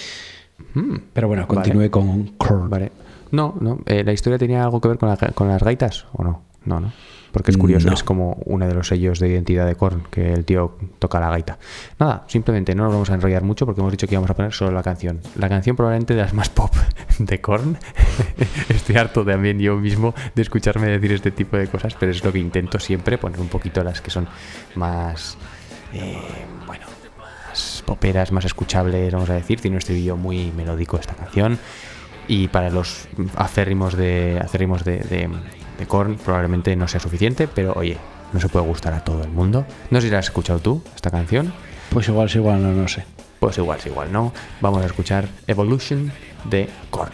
[0.75, 2.69] Mm, Pero bueno, continúe con Korn.
[2.69, 2.91] Vale.
[3.31, 3.79] No, no.
[3.87, 6.41] eh, ¿La historia tenía algo que ver con, la- con las gaitas o no?
[6.65, 6.91] No, no.
[7.31, 7.93] Porque es curioso, No.
[7.95, 11.31] es como uno de los sellos de identidad de Korn, que el tío toca la
[11.31, 11.57] gaita.
[11.97, 14.53] Nada, simplemente no nos vamos a enrollar mucho porque hemos dicho que íbamos a poner
[14.53, 15.19] solo la canción.
[15.35, 16.71] La canción probablemente de las más pop
[17.17, 17.77] de Korn.
[18.69, 22.31] Estoy harto también yo mismo de escucharme decir este tipo de cosas, pero es lo
[22.31, 24.27] que intento siempre, poner un poquito las que son
[24.75, 25.35] más...
[25.91, 26.15] eh,
[26.67, 26.85] bueno,
[27.17, 29.59] más poperas, más escuchables, vamos a decir.
[29.59, 31.57] Tiene un estribillo muy melódico esta canción.
[32.27, 35.29] Y para los acérrimos de, acérrimos de, de,
[35.77, 37.97] de Korn probablemente no sea suficiente, pero oye,
[38.31, 39.65] no se puede gustar a todo el mundo.
[39.89, 41.53] No sé si la has escuchado tú, esta canción.
[41.89, 43.05] Pues igual es igual, no, no sé.
[43.39, 44.33] Pues igual, es igual, ¿no?
[44.61, 46.11] Vamos a escuchar Evolution
[46.45, 47.11] de Korn.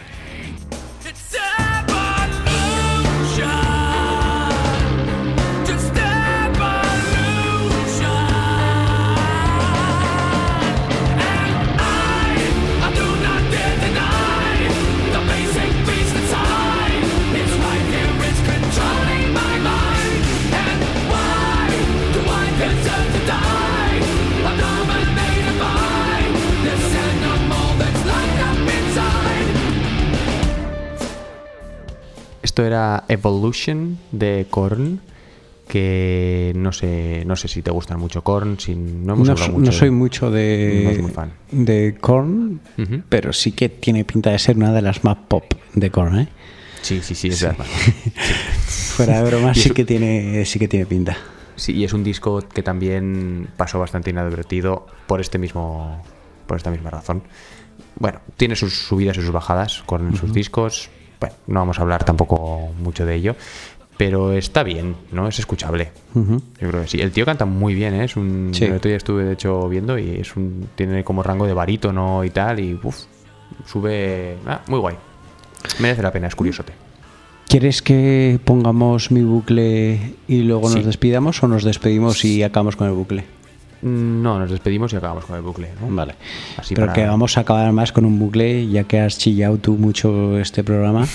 [32.42, 35.00] Esto era Evolution de Korn.
[35.68, 38.58] Que no sé, no sé si te gustan mucho Korn.
[38.58, 41.32] Si no hemos No, hablado mucho no de- soy mucho de, fan.
[41.52, 42.60] de Korn,
[43.08, 46.28] pero sí que tiene pinta de ser una de las más pop de Korn, ¿eh?
[46.82, 47.66] Sí, sí, sí, es verdad.
[48.66, 51.16] Fuera de bromas Y sí que tiene sí que tiene pinta.
[51.54, 56.02] Sí, y es un disco que también pasó bastante inadvertido por este mismo
[56.48, 57.22] por esta misma razón.
[57.96, 60.90] Bueno, tiene sus subidas y sus bajadas con sus discos.
[61.20, 63.36] Bueno, no vamos a hablar tampoco mucho de ello,
[63.98, 65.28] pero está bien, ¿no?
[65.28, 65.92] Es escuchable.
[66.14, 66.22] Yo
[66.58, 67.00] creo que sí.
[67.00, 68.04] El tío canta muy bien, ¿eh?
[68.04, 68.66] Es un Sí.
[68.66, 72.58] día estuve de hecho viendo y es un tiene como rango de barítono y tal
[72.60, 72.96] y uf,
[73.66, 74.96] sube ah, muy guay.
[75.78, 76.72] Merece la pena, es curiosote.
[77.48, 80.76] ¿Quieres que pongamos mi bucle y luego Sí.
[80.76, 83.24] nos despidamos o nos despedimos y acabamos con el bucle?
[83.82, 85.94] No, nos despedimos y acabamos con el bucle, ¿no?
[85.94, 86.14] Vale.
[86.58, 89.56] Así Pero para- que vamos a acabar más con un bucle, ya que has chillado
[89.58, 91.06] tú mucho este programa.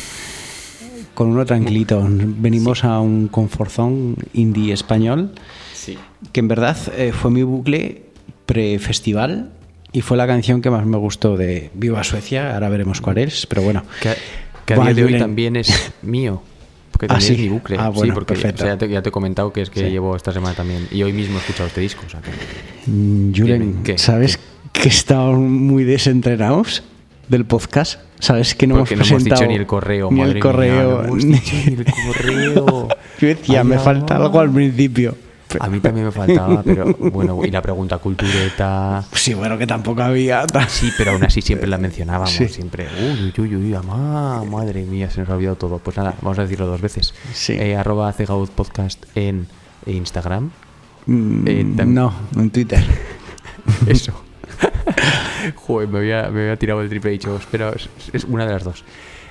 [1.14, 2.06] Con uno tranquilito.
[2.10, 5.32] Venimos a un conforzón indie español,
[5.74, 5.98] Sí.
[6.34, 8.04] que en verdad eh, fue mi bucle
[8.46, 9.52] pre-festival
[9.94, 12.54] y fue la canción que más me gustó de Viva Suecia.
[12.54, 13.84] Ahora veremos cuál es, pero bueno.
[14.02, 14.14] Que,
[14.66, 16.42] que a día de hoy también es mío.
[16.98, 17.36] Porque Ah, es sí.
[17.38, 17.76] mi bucle.
[17.78, 18.64] Ah, sí, bueno, porque perfecto.
[18.64, 19.86] o sea, ya, te, ya te he comentado que es que Sí.
[19.90, 20.88] llevo esta semana también.
[20.92, 22.04] Y hoy mismo he escuchado este disco.
[22.06, 22.32] O sea que,
[22.90, 23.84] Mm, Julen.
[23.98, 24.40] ¿sabes
[24.72, 26.84] que estamos muy desentrenados
[27.28, 28.00] del podcast?
[28.20, 30.10] ¿Sabes que no porque no hemos hemos dicho ni el correo.
[30.12, 31.02] Ni madre el mía, correo.
[31.02, 32.88] no hemos dicho ni el correo.
[33.20, 33.82] Yo decía, Ay, me no.
[33.82, 35.16] falta algo al principio.
[35.60, 39.04] A mí también me faltaba, pero bueno, y la pregunta cultureta.
[39.14, 40.46] Sí, bueno, que tampoco había.
[40.68, 42.32] Sí, pero aún así siempre la mencionábamos.
[42.32, 42.48] Sí.
[42.48, 42.88] Siempre.
[43.02, 45.80] Uy, uy, uy, uy, amá, madre mía, se nos ha olvidado todo.
[45.80, 47.14] Pues nada, vamos a decirlo dos veces.
[47.34, 47.54] Sí.
[47.54, 49.48] Eh, arroba Cegaud Podcast en
[49.86, 50.52] Instagram.
[51.06, 52.84] Mm, Eh, no, en Twitter.
[53.88, 54.14] Eso.
[55.56, 58.64] Joder, me había, me había tirado el triple dicho, pero es, es una de las
[58.64, 58.84] dos.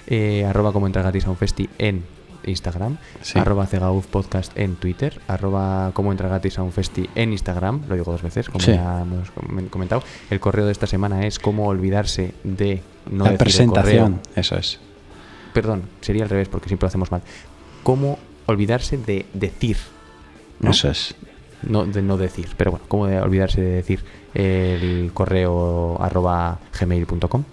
[0.06, 2.04] Eh, arroba como entra gratis a un festi en
[2.46, 3.38] Instagram, Sí.
[3.38, 7.94] arroba cegauf podcast en Twitter, arroba como entra gratis a un festi en Instagram, lo
[7.94, 8.72] digo dos veces, como Sí.
[8.72, 10.02] ya hemos com- comentado.
[10.30, 14.80] El correo de esta semana es cómo olvidarse de no la decir presentación, eso es.
[15.52, 17.22] Perdón, sería al revés porque siempre lo hacemos mal.
[17.82, 19.76] Cómo olvidarse de decir.
[20.60, 20.70] ¿no?
[20.70, 21.14] Eso es.
[21.62, 27.44] no, de no decir, pero bueno, cómo de olvidarse de decir el correo arroba gmail.com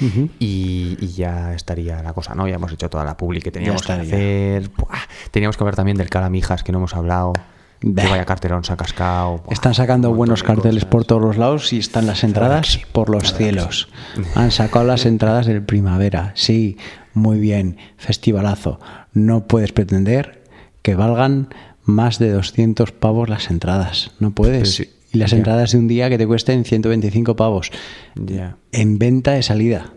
[0.00, 2.48] Y, y ya estaría la cosa, ¿no?
[2.48, 4.70] Ya hemos hecho toda la publi que teníamos que hacer.
[4.76, 4.98] Buah,
[5.30, 7.32] teníamos que hablar también del calamijas que no hemos hablado.
[7.80, 9.38] Que vaya cartelón se ha cascado.
[9.38, 10.90] Buah, Están sacando buenos carteles cosas.
[10.90, 13.88] por todos los lados y están las entradas por los cielos.
[14.36, 16.32] Han sacado las entradas del primavera.
[16.36, 16.76] Sí,
[17.12, 17.78] muy bien.
[17.96, 18.78] Festivalazo.
[19.12, 20.44] No puedes pretender
[20.82, 21.48] que valgan
[21.84, 24.12] más de 200 pavos las entradas.
[24.20, 24.76] No puedes.
[24.76, 27.70] Sí, y las entradas de un día que te cuesten 125 pavos.
[28.14, 28.56] Ya.
[28.72, 29.92] En venta de salida.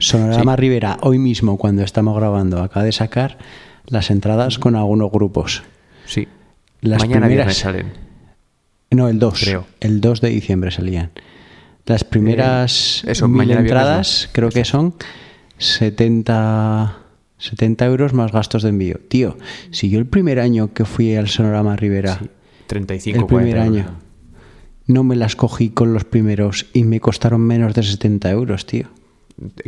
[0.00, 0.60] Sonorama Sí.
[0.60, 3.38] Rivera, hoy mismo, cuando estamos grabando, acaba de sacar
[3.86, 5.62] las entradas con algunos grupos.
[6.06, 6.28] Sí.
[6.80, 7.92] Las Mañana primeras- salen.
[8.90, 9.40] No, el 2.
[9.42, 9.66] Creo.
[9.80, 11.10] El 2 de diciembre salían.
[11.86, 14.94] Las primeras Eh, eso, mil entradas creo que son
[15.58, 16.98] 70,
[17.38, 19.00] 70 euros más gastos de envío.
[19.08, 19.36] Tío,
[19.70, 22.30] si yo el primer año que fui al Sonorama Rivera, Sí.
[22.68, 23.98] 35, el primer 40 año.
[24.86, 28.88] No me las cogí con los primeros y me costaron menos de 70 euros, tío.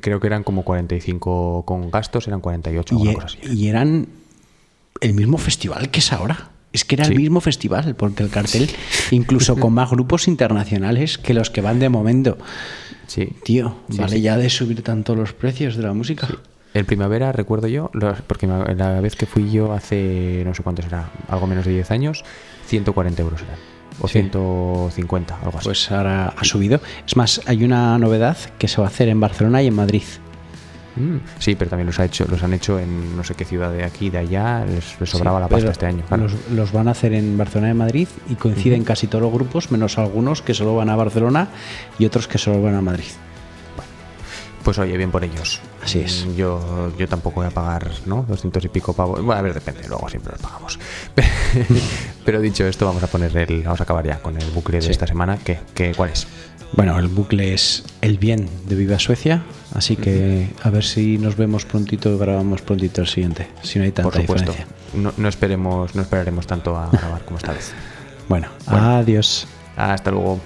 [0.00, 3.38] Creo que eran como 45 con gastos, eran 48 o Y, una e- cosa así.
[3.52, 4.06] y eran
[5.00, 6.50] el mismo festival que es ahora.
[6.72, 7.12] Es que era Sí.
[7.12, 8.68] el mismo festival, porque el cartel,
[9.10, 12.36] incluso con más grupos internacionales que los que van de momento.
[13.06, 13.28] Sí.
[13.44, 16.28] Tío, Sí, vale ya de subir tanto los precios de la música.
[16.74, 20.82] El primavera, recuerdo yo, los- porque la vez que fui yo hace no sé cuánto
[20.82, 22.24] será, algo menos de 10 años,
[22.66, 23.56] 140 euros eran.
[24.00, 24.20] O Sí.
[24.20, 25.64] 150, algo así.
[25.68, 26.80] Pues ahora ha subido.
[27.06, 30.02] Es más, hay una novedad que se va a hacer en Barcelona y en Madrid.
[30.96, 33.70] Mm, sí, pero también los, ha hecho, los han hecho en no sé qué ciudad
[33.70, 36.02] de aquí de allá, les, les sobraba la pasta este año.
[36.08, 36.22] claro.
[36.22, 39.70] Los, los van a hacer en Barcelona y Madrid y coinciden casi todos los grupos,
[39.70, 41.48] menos algunos que solo van a Barcelona
[41.98, 43.04] y otros que solo van a Madrid.
[44.66, 45.60] Pues oye, bien por ellos.
[45.80, 46.26] Así es.
[46.26, 48.24] Mm, Yo, yo tampoco voy a pagar, ¿no?
[48.28, 49.22] 200 y pico pavos.
[49.22, 50.76] Bueno, a ver, depende, luego siempre los pagamos.
[52.24, 53.62] Pero dicho esto, vamos a poner el.
[53.62, 54.90] Vamos a acabar ya con el bucle de Sí.
[54.90, 55.38] esta semana.
[55.38, 56.26] ¿Qué, qué, ¿Cuál es?
[56.72, 61.36] Bueno, el bucle es el bien de Viva Suecia, así que a ver si nos
[61.36, 64.50] vemos prontito grabamos prontito el siguiente, si no hay tanta Por supuesto.
[64.50, 64.76] diferencia.
[64.94, 67.72] No, no esperemos, no esperaremos tanto a grabar como esta vez.
[68.28, 69.46] Bueno, adiós.
[69.76, 70.40] Hasta luego.